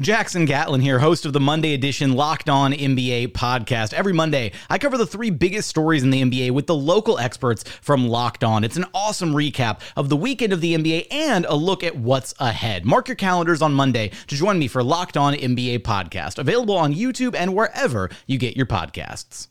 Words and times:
Jackson 0.00 0.46
Gatlin 0.46 0.80
here, 0.80 0.98
host 0.98 1.26
of 1.26 1.34
the 1.34 1.40
Monday 1.40 1.74
edition 1.74 2.14
Locked 2.14 2.48
On 2.48 2.72
NBA 2.72 3.32
podcast. 3.32 3.92
Every 3.92 4.14
Monday, 4.14 4.52
I 4.70 4.78
cover 4.78 4.96
the 4.96 5.06
three 5.06 5.28
biggest 5.28 5.68
stories 5.68 6.02
in 6.02 6.08
the 6.08 6.22
NBA 6.22 6.52
with 6.52 6.66
the 6.66 6.74
local 6.74 7.18
experts 7.18 7.64
from 7.82 8.08
Locked 8.08 8.42
On. 8.42 8.64
It's 8.64 8.78
an 8.78 8.86
awesome 8.94 9.34
recap 9.34 9.80
of 9.98 10.08
the 10.08 10.16
weekend 10.16 10.54
of 10.54 10.62
the 10.62 10.74
NBA 10.74 11.08
and 11.10 11.44
a 11.44 11.54
look 11.54 11.84
at 11.84 11.96
what's 11.96 12.32
ahead. 12.38 12.86
Mark 12.86 13.08
your 13.08 13.14
calendars 13.14 13.60
on 13.60 13.74
Monday 13.74 14.10
to 14.28 14.34
join 14.34 14.58
me 14.58 14.68
for 14.68 14.82
Locked 14.82 15.18
On 15.18 15.34
NBA 15.34 15.80
podcast, 15.80 16.38
available 16.38 16.78
on 16.78 16.94
YouTube 16.94 17.34
and 17.34 17.54
wherever 17.54 18.08
you 18.26 18.38
get 18.38 18.56
your 18.56 18.66
podcasts. 18.66 19.48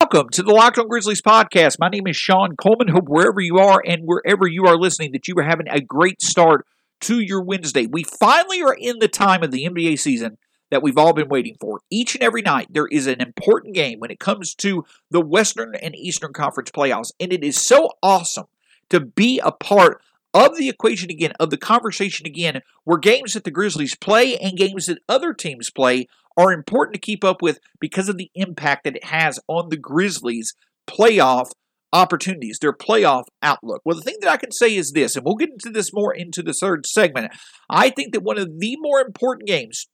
Welcome 0.00 0.30
to 0.30 0.42
the 0.42 0.54
Locked 0.54 0.78
On 0.78 0.88
Grizzlies 0.88 1.20
podcast. 1.20 1.76
My 1.78 1.90
name 1.90 2.06
is 2.06 2.16
Shawn 2.16 2.56
Coleman. 2.56 2.88
Hope 2.88 3.08
wherever 3.08 3.42
you 3.42 3.58
are 3.58 3.82
and 3.86 4.04
wherever 4.04 4.46
you 4.46 4.64
are 4.64 4.78
listening 4.78 5.12
that 5.12 5.28
you 5.28 5.34
are 5.36 5.42
having 5.42 5.68
a 5.68 5.82
great 5.82 6.22
start 6.22 6.64
to 7.02 7.20
your 7.20 7.42
Wednesday. 7.42 7.86
We 7.86 8.04
finally 8.04 8.62
are 8.62 8.74
in 8.74 8.98
the 8.98 9.08
time 9.08 9.42
of 9.42 9.50
the 9.50 9.66
NBA 9.66 9.98
season 9.98 10.38
that 10.70 10.82
we've 10.82 10.98
all 10.98 11.12
been 11.12 11.28
waiting 11.28 11.56
for. 11.60 11.80
Each 11.90 12.14
and 12.14 12.22
every 12.22 12.42
night, 12.42 12.68
there 12.70 12.86
is 12.86 13.06
an 13.06 13.20
important 13.20 13.74
game 13.74 14.00
when 14.00 14.10
it 14.10 14.18
comes 14.18 14.54
to 14.56 14.84
the 15.10 15.20
Western 15.20 15.74
and 15.74 15.94
Eastern 15.94 16.32
Conference 16.32 16.70
playoffs. 16.70 17.12
And 17.20 17.32
it 17.32 17.44
is 17.44 17.60
so 17.60 17.90
awesome 18.02 18.46
to 18.88 19.00
be 19.00 19.38
a 19.40 19.52
part 19.52 20.00
of 20.32 20.56
the 20.56 20.68
equation 20.68 21.10
again, 21.10 21.32
of 21.38 21.50
the 21.50 21.58
conversation 21.58 22.26
again, 22.26 22.62
where 22.84 22.98
games 22.98 23.34
that 23.34 23.44
the 23.44 23.50
Grizzlies 23.50 23.94
play 23.94 24.38
and 24.38 24.56
games 24.56 24.86
that 24.86 25.02
other 25.08 25.34
teams 25.34 25.68
play 25.68 26.08
are 26.36 26.52
important 26.52 26.94
to 26.94 27.00
keep 27.00 27.22
up 27.22 27.42
with 27.42 27.60
because 27.78 28.08
of 28.08 28.16
the 28.16 28.30
impact 28.34 28.84
that 28.84 28.96
it 28.96 29.04
has 29.04 29.38
on 29.48 29.68
the 29.68 29.76
Grizzlies' 29.76 30.54
playoff 30.86 31.50
opportunities, 31.92 32.58
their 32.58 32.72
playoff 32.72 33.24
outlook. 33.42 33.82
Well, 33.84 33.96
the 33.96 34.02
thing 34.02 34.18
that 34.20 34.30
I 34.30 34.36
can 34.36 34.52
say 34.52 34.74
is 34.74 34.92
this, 34.92 35.16
and 35.16 35.24
we'll 35.24 35.36
get 35.36 35.50
into 35.50 35.70
this 35.70 35.92
more 35.92 36.14
into 36.14 36.42
the 36.42 36.52
third 36.52 36.86
segment. 36.86 37.32
I 37.68 37.90
think 37.90 38.12
that 38.12 38.22
one 38.22 38.38
of 38.38 38.58
the 38.58 38.76
more 38.80 39.00
important 39.00 39.48
games 39.48 39.86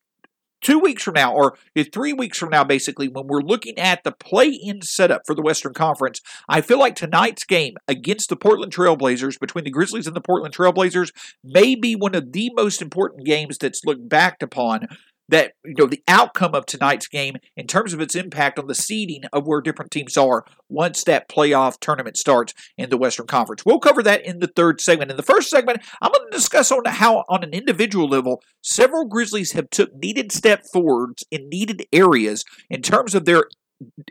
two 0.61 0.78
weeks 0.78 1.03
from 1.03 1.15
now, 1.15 1.33
or 1.33 1.56
three 1.93 2.12
weeks 2.12 2.39
from 2.39 2.50
now, 2.50 2.65
basically, 2.65 3.09
when 3.09 3.27
we're 3.27 3.41
looking 3.41 3.78
at 3.78 4.05
the 4.05 4.12
play 4.12 4.49
in 4.49 4.83
setup 4.83 5.22
for 5.27 5.34
the 5.34 5.43
Western 5.43 5.72
Conference, 5.75 6.21
I 6.49 6.61
feel 6.61 6.78
like 6.78 6.97
tonight's 6.97 7.45
game 7.45 7.75
against 7.87 8.28
the 8.28 8.37
Portland 8.37 8.72
Trailblazers, 8.75 9.39
between 9.39 9.65
the 9.65 9.71
Grizzlies 9.71 10.06
and 10.06 10.17
the 10.17 10.21
Portland 10.21 10.55
Trailblazers, 10.55 11.12
may 11.45 11.75
be 11.75 11.95
one 11.95 12.15
of 12.15 12.33
the 12.33 12.51
most 12.55 12.83
important 12.83 13.25
games 13.25 13.59
that's 13.59 13.84
looked 13.84 14.09
back 14.09 14.43
upon 14.43 14.89
that 15.28 15.53
you 15.65 15.75
know 15.77 15.87
the 15.87 16.03
outcome 16.09 16.55
of 16.55 16.66
tonight's 16.66 17.09
game 17.09 17.37
in 17.56 17.66
terms 17.66 17.93
of 17.93 18.00
its 18.00 18.15
impact 18.15 18.59
on 18.59 18.66
the 18.66 18.75
seeding 18.75 19.22
of 19.33 19.47
where 19.47 19.61
different 19.61 19.91
teams 19.91 20.16
are 20.16 20.44
once 20.69 21.05
that 21.05 21.28
playoff 21.28 21.78
tournament 21.81 22.16
starts 22.16 22.55
in 22.77 22.91
the 22.91 22.97
Western 22.97 23.27
Conference. 23.27 23.65
We'll 23.65 23.78
cover 23.78 24.03
that 24.03 24.25
in 24.25 24.39
the 24.39 24.47
third 24.47 24.81
segment. 24.81 25.11
In 25.11 25.16
the 25.16 25.22
first 25.22 25.50
segment, 25.50 25.83
I'm 26.00 26.12
going 26.12 26.31
to 26.31 26.37
discuss 26.37 26.71
on 26.71 26.84
how 26.87 27.25
on 27.28 27.43
an 27.43 27.53
individual 27.53 28.09
level 28.09 28.43
several 28.62 29.06
Grizzlies 29.06 29.53
have 29.53 29.71
took 29.71 29.94
needed 29.94 30.33
step 30.33 30.65
forwards 30.72 31.25
in 31.31 31.49
needed 31.49 31.87
areas 31.93 32.45
in 32.71 32.83
terms 32.83 33.15
of 33.15 33.25
their 33.25 33.45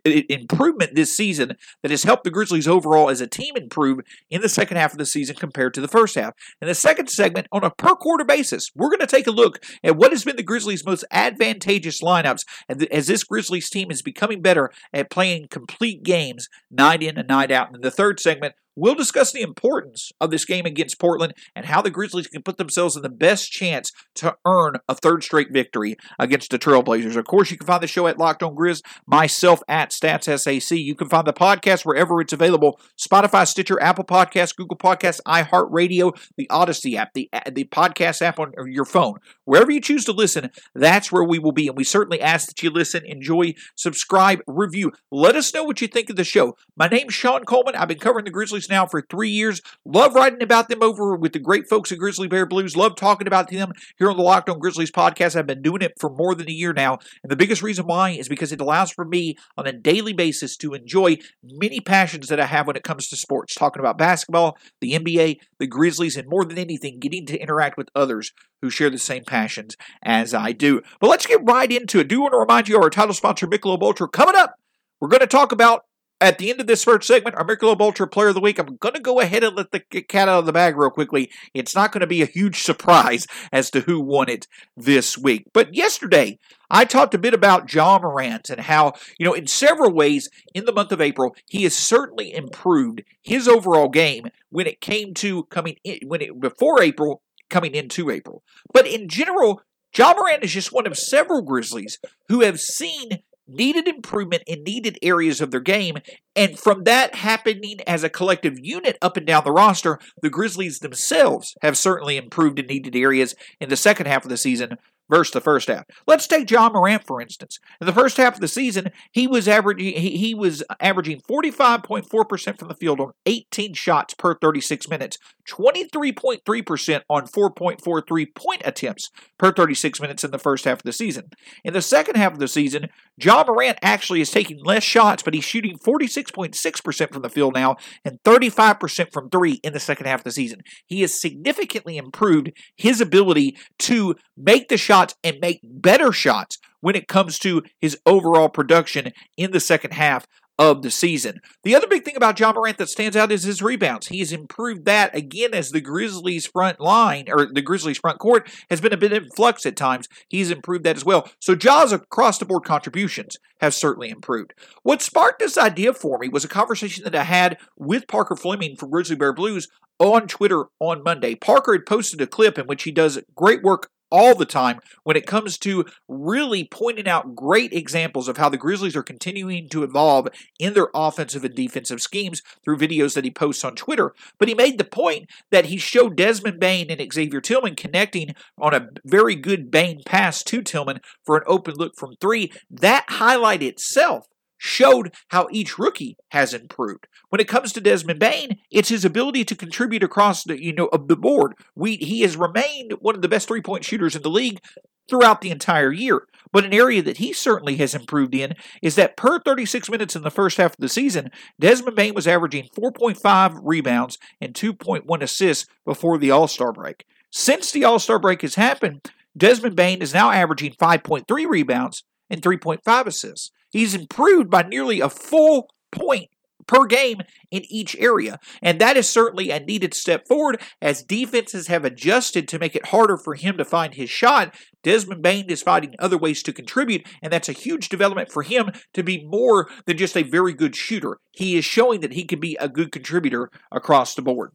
improvement 0.05 0.95
this 0.95 1.15
season 1.15 1.53
that 1.81 1.91
has 1.91 2.03
helped 2.03 2.23
the 2.23 2.31
Grizzlies 2.31 2.67
overall 2.67 3.09
as 3.09 3.21
a 3.21 3.27
team 3.27 3.55
improve 3.55 3.99
in 4.29 4.41
the 4.41 4.49
second 4.49 4.77
half 4.77 4.91
of 4.91 4.97
the 4.97 5.05
season 5.05 5.35
compared 5.35 5.73
to 5.73 5.81
the 5.81 5.87
first 5.87 6.15
half. 6.15 6.33
In 6.61 6.67
the 6.67 6.75
second 6.75 7.09
segment, 7.09 7.47
on 7.51 7.63
a 7.63 7.71
per 7.71 7.95
quarter 7.95 8.23
basis, 8.23 8.71
we're 8.75 8.89
going 8.89 8.99
to 8.99 9.07
take 9.07 9.27
a 9.27 9.31
look 9.31 9.63
at 9.83 9.97
what 9.97 10.11
has 10.11 10.23
been 10.23 10.35
the 10.35 10.43
Grizzlies' 10.43 10.85
most 10.85 11.05
advantageous 11.11 12.01
lineups 12.01 12.43
as 12.91 13.07
this 13.07 13.23
Grizzlies 13.23 13.69
team 13.69 13.91
is 13.91 14.01
becoming 14.01 14.41
better 14.41 14.71
at 14.93 15.09
playing 15.09 15.47
complete 15.49 16.03
games 16.03 16.47
night 16.71 17.03
in 17.03 17.17
and 17.17 17.27
night 17.27 17.51
out. 17.51 17.73
In 17.73 17.81
the 17.81 17.91
third 17.91 18.19
segment, 18.19 18.53
We'll 18.79 18.93
discuss 18.93 19.31
the 19.31 19.41
importance 19.41 20.11
of 20.21 20.29
this 20.29 20.45
game 20.45 20.67
against 20.67 20.99
Portland 20.99 21.33
and 21.55 21.65
how 21.65 21.81
the 21.81 21.89
Grizzlies 21.89 22.27
can 22.27 22.43
put 22.43 22.57
themselves 22.57 22.95
in 22.95 23.01
the 23.01 23.09
best 23.09 23.51
chance 23.51 23.91
to 24.15 24.35
earn 24.45 24.75
a 24.87 24.93
third 24.93 25.23
straight 25.23 25.51
victory 25.51 25.95
against 26.19 26.51
the 26.51 26.59
Trailblazers. 26.59 27.15
Of 27.15 27.25
course, 27.25 27.49
you 27.49 27.57
can 27.57 27.65
find 27.65 27.81
the 27.81 27.87
show 27.87 28.05
at 28.05 28.19
Locked 28.19 28.43
On 28.43 28.55
Grizz, 28.55 28.83
myself 29.07 29.63
at 29.67 29.89
StatsSAC. 29.89 30.83
You 30.83 30.93
can 30.93 31.09
find 31.09 31.25
the 31.25 31.33
podcast 31.33 31.85
wherever 31.85 32.21
it's 32.21 32.33
available 32.33 32.79
Spotify, 33.01 33.47
Stitcher, 33.47 33.81
Apple 33.81 34.03
Podcasts, 34.03 34.55
Google 34.55 34.77
Podcasts, 34.77 35.21
iHeartRadio, 35.25 36.15
the 36.37 36.47
Odyssey 36.51 36.95
app, 36.97 37.15
the, 37.15 37.31
the 37.51 37.63
podcast 37.63 38.21
app 38.21 38.37
on 38.37 38.53
your 38.67 38.85
phone. 38.85 39.15
Wherever 39.45 39.71
you 39.71 39.81
choose 39.81 40.05
to 40.05 40.11
listen, 40.11 40.51
that's 40.75 41.11
where 41.11 41.23
we 41.23 41.39
will 41.39 41.51
be. 41.51 41.67
And 41.67 41.75
we 41.75 41.83
certainly 41.83 42.21
ask 42.21 42.47
that 42.49 42.61
you 42.61 42.69
listen, 42.69 43.03
enjoy, 43.07 43.55
subscribe, 43.75 44.41
review. 44.45 44.91
Let 45.11 45.35
us 45.35 45.51
know 45.51 45.63
what 45.63 45.81
you 45.81 45.87
think 45.87 46.11
of 46.11 46.15
the 46.15 46.23
show. 46.23 46.55
My 46.75 46.87
name's 46.87 47.15
Shawn 47.15 47.43
Coleman. 47.43 47.73
I've 47.73 47.87
been 47.87 47.97
covering 47.97 48.25
the 48.25 48.31
Grizzlies 48.31 48.66
now 48.69 48.85
for 48.85 49.01
three 49.01 49.29
years. 49.29 49.61
Love 49.85 50.13
writing 50.15 50.41
about 50.41 50.69
them 50.69 50.83
over 50.83 51.15
with 51.15 51.33
the 51.33 51.39
great 51.39 51.67
folks 51.69 51.91
at 51.91 51.97
Grizzly 51.97 52.27
Bear 52.27 52.45
Blues. 52.45 52.75
Love 52.75 52.95
talking 52.95 53.27
about 53.27 53.49
them 53.49 53.71
here 53.97 54.09
on 54.09 54.17
the 54.17 54.23
Locked 54.23 54.49
On 54.49 54.59
Grizzlies 54.59 54.91
podcast. 54.91 55.35
I've 55.35 55.47
been 55.47 55.61
doing 55.61 55.81
it 55.81 55.93
for 55.99 56.09
more 56.09 56.35
than 56.35 56.49
a 56.49 56.53
year 56.53 56.73
now. 56.73 56.99
And 57.23 57.31
the 57.31 57.35
biggest 57.35 57.61
reason 57.61 57.85
why 57.85 58.11
is 58.11 58.27
because 58.27 58.51
it 58.51 58.61
allows 58.61 58.91
for 58.91 59.05
me 59.05 59.35
on 59.57 59.67
a 59.67 59.73
daily 59.73 60.13
basis 60.13 60.57
to 60.57 60.73
enjoy 60.73 61.17
many 61.43 61.79
passions 61.79 62.27
that 62.27 62.39
I 62.39 62.45
have 62.45 62.67
when 62.67 62.75
it 62.75 62.83
comes 62.83 63.07
to 63.09 63.15
sports. 63.15 63.55
Talking 63.55 63.79
about 63.79 63.97
basketball, 63.97 64.57
the 64.81 64.93
NBA, 64.93 65.39
the 65.59 65.67
Grizzlies, 65.67 66.17
and 66.17 66.27
more 66.27 66.45
than 66.45 66.57
anything, 66.57 66.99
getting 66.99 67.25
to 67.27 67.37
interact 67.37 67.77
with 67.77 67.89
others 67.95 68.31
who 68.61 68.69
share 68.69 68.89
the 68.89 68.97
same 68.97 69.23
passions 69.23 69.75
as 70.03 70.33
I 70.33 70.51
do. 70.51 70.81
But 70.99 71.09
let's 71.09 71.25
get 71.25 71.41
right 71.43 71.71
into 71.71 71.99
it. 71.99 72.07
Do 72.07 72.21
want 72.21 72.33
to 72.33 72.37
remind 72.37 72.67
you 72.67 72.77
of 72.77 72.83
our 72.83 72.89
title 72.89 73.13
sponsor, 73.13 73.47
Michelob 73.47 73.81
Ultra, 73.81 74.07
coming 74.07 74.35
up. 74.35 74.55
We're 74.99 75.09
going 75.09 75.21
to 75.21 75.27
talk 75.27 75.51
about 75.51 75.83
at 76.19 76.37
the 76.37 76.49
end 76.49 76.59
of 76.59 76.67
this 76.67 76.83
first 76.83 77.07
segment, 77.07 77.35
our 77.35 77.45
Michelob 77.45 77.79
Ultra 77.79 78.07
Player 78.07 78.29
of 78.29 78.33
the 78.33 78.41
Week, 78.41 78.57
I'm 78.57 78.77
going 78.77 78.95
to 78.95 78.99
go 78.99 79.19
ahead 79.19 79.43
and 79.43 79.55
let 79.55 79.71
the 79.71 79.79
cat 79.79 80.27
out 80.27 80.39
of 80.39 80.45
the 80.45 80.53
bag 80.53 80.75
real 80.75 80.89
quickly. 80.89 81.29
It's 81.53 81.75
not 81.75 81.91
going 81.91 82.01
to 82.01 82.07
be 82.07 82.21
a 82.21 82.27
huge 82.27 82.63
surprise 82.63 83.27
as 83.51 83.69
to 83.71 83.81
who 83.81 83.99
won 83.99 84.29
it 84.29 84.47
this 84.75 85.17
week. 85.17 85.45
But 85.53 85.75
yesterday, 85.75 86.39
I 86.69 86.85
talked 86.85 87.13
a 87.13 87.19
bit 87.19 87.33
about 87.33 87.71
Ja 87.71 87.99
Morant 87.99 88.49
and 88.49 88.61
how, 88.61 88.93
you 89.19 89.25
know, 89.25 89.33
in 89.33 89.47
several 89.47 89.91
ways 89.91 90.29
in 90.53 90.65
the 90.65 90.73
month 90.73 90.91
of 90.91 91.01
April, 91.01 91.35
he 91.47 91.63
has 91.63 91.75
certainly 91.75 92.33
improved 92.33 93.03
his 93.21 93.47
overall 93.47 93.89
game 93.89 94.29
when 94.49 94.65
it 94.65 94.81
came 94.81 95.13
to 95.15 95.43
coming 95.45 95.77
in, 95.83 95.99
when 96.07 96.21
it, 96.21 96.39
before 96.39 96.81
April, 96.81 97.21
coming 97.49 97.75
into 97.75 98.09
April. 98.09 98.43
But 98.73 98.87
in 98.87 99.07
general, 99.07 99.61
Ja 99.95 100.13
Morant 100.13 100.43
is 100.43 100.51
just 100.51 100.73
one 100.73 100.87
of 100.87 100.97
several 100.97 101.41
Grizzlies 101.43 101.99
who 102.27 102.41
have 102.41 102.59
seen 102.59 103.19
needed 103.47 103.87
improvement 103.87 104.43
in 104.45 104.63
needed 104.63 104.97
areas 105.01 105.41
of 105.41 105.51
their 105.51 105.59
game. 105.59 105.97
And 106.35 106.59
from 106.59 106.83
that 106.83 107.15
happening 107.15 107.79
as 107.87 108.03
a 108.03 108.09
collective 108.09 108.59
unit 108.59 108.97
up 109.01 109.17
and 109.17 109.25
down 109.25 109.43
the 109.43 109.51
roster, 109.51 109.99
the 110.21 110.29
Grizzlies 110.29 110.79
themselves 110.79 111.55
have 111.61 111.77
certainly 111.77 112.17
improved 112.17 112.59
in 112.59 112.67
needed 112.67 112.95
areas 112.95 113.35
in 113.59 113.69
the 113.69 113.77
second 113.77 114.07
half 114.07 114.23
of 114.23 114.29
the 114.29 114.37
season 114.37 114.77
versus 115.09 115.31
the 115.31 115.41
first 115.41 115.67
half. 115.67 115.85
Let's 116.05 116.27
take 116.27 116.49
Ja 116.49 116.69
Morant 116.69 117.05
for 117.05 117.21
instance. 117.21 117.59
In 117.79 117.87
the 117.87 117.93
first 117.93 118.17
half 118.17 118.35
of 118.35 118.41
the 118.41 118.47
season, 118.47 118.91
he 119.11 119.27
was 119.27 119.47
averaging 119.47 119.93
he, 119.93 120.17
he 120.17 120.35
was 120.35 120.63
averaging 120.79 121.21
45.4% 121.29 122.59
from 122.59 122.67
the 122.67 122.75
field 122.75 122.99
on 122.99 123.11
18 123.25 123.73
shots 123.73 124.13
per 124.13 124.35
36 124.35 124.89
minutes, 124.89 125.17
23.3% 125.49 127.01
on 127.09 127.27
4.43 127.27 128.35
point 128.35 128.61
attempts 128.65 129.09
per 129.37 129.51
36 129.51 130.01
minutes 130.01 130.23
in 130.23 130.31
the 130.31 130.39
first 130.39 130.65
half 130.65 130.79
of 130.79 130.83
the 130.83 130.93
season. 130.93 131.29
In 131.63 131.73
the 131.73 131.81
second 131.81 132.15
half 132.15 132.33
of 132.33 132.39
the 132.39 132.47
season, 132.47 132.87
Ja 133.17 133.43
Morant 133.47 133.77
actually 133.81 134.21
is 134.21 134.31
taking 134.31 134.63
less 134.63 134.83
shots, 134.83 135.23
but 135.23 135.33
he's 135.33 135.43
shooting 135.43 135.77
46.6% 135.77 137.13
from 137.13 137.21
the 137.21 137.29
field 137.29 137.55
now 137.55 137.75
and 138.03 138.21
35% 138.23 139.11
from 139.11 139.29
3 139.29 139.59
in 139.63 139.73
the 139.73 139.79
second 139.79 140.05
half 140.05 140.21
of 140.21 140.23
the 140.23 140.31
season. 140.31 140.61
He 140.85 141.01
has 141.01 141.19
significantly 141.19 141.97
improved 141.97 142.51
his 142.75 143.01
ability 143.01 143.57
to 143.79 144.15
make 144.35 144.69
the 144.69 144.77
shots 144.97 145.15
and 145.23 145.37
make 145.41 145.61
better 145.63 146.11
shots 146.11 146.57
when 146.81 146.95
it 146.95 147.07
comes 147.07 147.37
to 147.39 147.63
his 147.79 147.97
overall 148.05 148.49
production 148.49 149.11
in 149.35 149.51
the 149.51 149.59
second 149.59 149.93
half 149.93 150.25
of 150.59 150.81
the 150.81 150.89
season. 150.89 151.39
The 151.63 151.75
other 151.75 151.85
big 151.85 152.03
thing 152.03 152.15
about 152.15 152.39
Ja 152.39 152.51
Morant 152.51 152.79
that 152.79 152.89
stands 152.89 153.15
out 153.15 153.31
is 153.31 153.43
his 153.43 153.61
rebounds. 153.61 154.07
He 154.07 154.17
has 154.19 154.31
improved 154.31 154.85
that 154.85 155.15
again 155.15 155.53
as 155.53 155.69
the 155.69 155.81
Grizzlies 155.81 156.47
front 156.47 156.79
line 156.79 157.25
or 157.31 157.47
the 157.53 157.61
Grizzlies 157.61 157.99
front 157.99 158.17
court 158.17 158.49
has 158.71 158.81
been 158.81 158.93
a 158.93 158.97
bit 158.97 159.13
in 159.13 159.29
flux 159.35 159.67
at 159.67 159.75
times. 159.75 160.07
He's 160.29 160.49
improved 160.49 160.83
that 160.85 160.95
as 160.95 161.05
well. 161.05 161.29
So 161.39 161.53
Ja's 161.53 161.91
across 161.91 162.39
the 162.39 162.45
board 162.45 162.63
contributions 162.63 163.37
have 163.61 163.75
certainly 163.75 164.09
improved. 164.09 164.55
What 164.81 165.03
sparked 165.03 165.39
this 165.39 165.59
idea 165.59 165.93
for 165.93 166.17
me 166.17 166.27
was 166.27 166.43
a 166.43 166.49
conversation 166.49 167.03
that 167.03 167.15
I 167.15 167.23
had 167.23 167.59
with 167.77 168.07
Parker 168.07 168.35
Fleming 168.35 168.75
from 168.77 168.89
Grizzly 168.89 169.15
Bear 169.15 169.33
Blues 169.33 169.67
on 169.99 170.27
Twitter 170.27 170.65
on 170.79 171.03
Monday. 171.03 171.35
Parker 171.35 171.73
had 171.73 171.85
posted 171.85 172.19
a 172.19 172.27
clip 172.27 172.57
in 172.57 172.65
which 172.65 172.83
he 172.83 172.91
does 172.91 173.19
great 173.35 173.61
work 173.61 173.89
all 174.09 174.35
the 174.35 174.45
time 174.45 174.79
when 175.03 175.17
it 175.17 175.25
comes 175.25 175.57
to 175.59 175.85
really 176.07 176.63
pointing 176.63 177.07
out 177.07 177.35
great 177.35 177.73
examples 177.73 178.27
of 178.27 178.37
how 178.37 178.49
the 178.49 178.57
Grizzlies 178.57 178.95
are 178.95 179.03
continuing 179.03 179.69
to 179.69 179.83
evolve 179.83 180.27
in 180.59 180.73
their 180.73 180.89
offensive 180.93 181.43
and 181.43 181.55
defensive 181.55 182.01
schemes 182.01 182.41
through 182.63 182.77
videos 182.77 183.13
that 183.13 183.25
he 183.25 183.31
posts 183.31 183.63
on 183.63 183.75
Twitter. 183.75 184.13
But 184.37 184.47
he 184.47 184.55
made 184.55 184.77
the 184.77 184.83
point 184.83 185.29
that 185.51 185.65
he 185.65 185.77
showed 185.77 186.15
Desmond 186.15 186.59
Bane 186.59 186.89
and 186.89 187.13
Xavier 187.13 187.41
Tillman 187.41 187.75
connecting 187.75 188.35
on 188.57 188.73
a 188.73 188.89
very 189.05 189.35
good 189.35 189.71
Bane 189.71 190.01
pass 190.05 190.43
to 190.43 190.61
Tillman 190.61 191.01
for 191.25 191.37
an 191.37 191.43
open 191.47 191.75
look 191.75 191.95
from 191.97 192.15
three. 192.19 192.51
That 192.69 193.05
highlight 193.07 193.63
itself 193.63 194.27
showed 194.57 195.13
how 195.29 195.47
each 195.51 195.77
rookie 195.77 196.17
has 196.29 196.53
improved. 196.53 197.07
When 197.29 197.39
it 197.39 197.47
comes 197.47 197.73
to 197.73 197.81
Desmond 197.81 198.19
Bane, 198.19 198.59
it's 198.71 198.89
his 198.89 199.05
ability 199.05 199.45
to 199.45 199.55
contribute 199.55 200.03
across 200.03 200.43
the 200.43 200.61
you 200.61 200.73
know 200.73 200.87
of 200.87 201.07
the 201.07 201.15
board. 201.15 201.53
We 201.75 201.97
he 201.97 202.21
has 202.21 202.37
remained 202.37 202.93
one 202.99 203.15
of 203.15 203.21
the 203.21 203.29
best 203.29 203.47
three 203.47 203.61
point 203.61 203.83
shooters 203.83 204.15
in 204.15 204.21
the 204.21 204.29
league 204.29 204.59
throughout 205.07 205.41
the 205.41 205.51
entire 205.51 205.91
year. 205.91 206.27
But 206.51 206.65
an 206.65 206.73
area 206.73 207.01
that 207.01 207.17
he 207.17 207.33
certainly 207.33 207.75
has 207.77 207.93
improved 207.93 208.33
in 208.33 208.53
is 208.81 208.95
that 208.95 209.17
per 209.17 209.39
36 209.39 209.89
minutes 209.89 210.15
in 210.15 210.23
the 210.23 210.31
first 210.31 210.57
half 210.57 210.71
of 210.71 210.79
the 210.79 210.89
season, 210.89 211.29
Desmond 211.59 211.95
Bane 211.95 212.13
was 212.13 212.27
averaging 212.27 212.69
4.5 212.77 213.59
rebounds 213.63 214.17
and 214.39 214.53
2.1 214.53 215.21
assists 215.21 215.67
before 215.85 216.17
the 216.17 216.31
All 216.31 216.47
Star 216.47 216.71
break. 216.71 217.05
Since 217.31 217.71
the 217.71 217.83
All 217.83 217.99
Star 217.99 218.19
break 218.19 218.41
has 218.41 218.55
happened, 218.55 219.11
Desmond 219.35 219.75
Bane 219.75 220.01
is 220.01 220.13
now 220.13 220.31
averaging 220.31 220.73
5.3 220.73 221.47
rebounds 221.47 222.03
and 222.29 222.41
3.5 222.41 223.05
assists. 223.05 223.51
He's 223.71 223.95
improved 223.95 224.49
by 224.49 224.63
nearly 224.63 224.99
a 224.99 225.09
full 225.09 225.69
point 225.91 226.29
per 226.67 226.85
game 226.85 227.21
in 227.49 227.63
each 227.69 227.95
area. 227.95 228.39
And 228.61 228.79
that 228.79 228.97
is 228.97 229.09
certainly 229.09 229.49
a 229.49 229.59
needed 229.59 229.93
step 229.93 230.27
forward 230.27 230.61
as 230.81 231.01
defenses 231.01 231.67
have 231.67 231.85
adjusted 231.85 232.47
to 232.49 232.59
make 232.59 232.75
it 232.75 232.87
harder 232.87 233.17
for 233.17 233.35
him 233.35 233.57
to 233.57 233.65
find 233.65 233.93
his 233.93 234.09
shot. 234.09 234.53
Desmond 234.83 235.21
Bane 235.21 235.49
is 235.49 235.63
finding 235.63 235.95
other 235.97 236.17
ways 236.17 236.43
to 236.43 236.53
contribute, 236.53 237.07
and 237.21 237.31
that's 237.31 237.49
a 237.49 237.53
huge 237.53 237.89
development 237.89 238.31
for 238.31 238.43
him 238.43 238.71
to 238.93 239.03
be 239.03 239.25
more 239.25 239.69
than 239.85 239.97
just 239.97 240.17
a 240.17 240.23
very 240.23 240.53
good 240.53 240.75
shooter. 240.75 241.17
He 241.31 241.57
is 241.57 241.65
showing 241.65 242.01
that 242.01 242.13
he 242.13 242.25
can 242.25 242.39
be 242.39 242.57
a 242.59 242.69
good 242.69 242.91
contributor 242.91 243.49
across 243.71 244.13
the 244.13 244.21
board. 244.21 244.51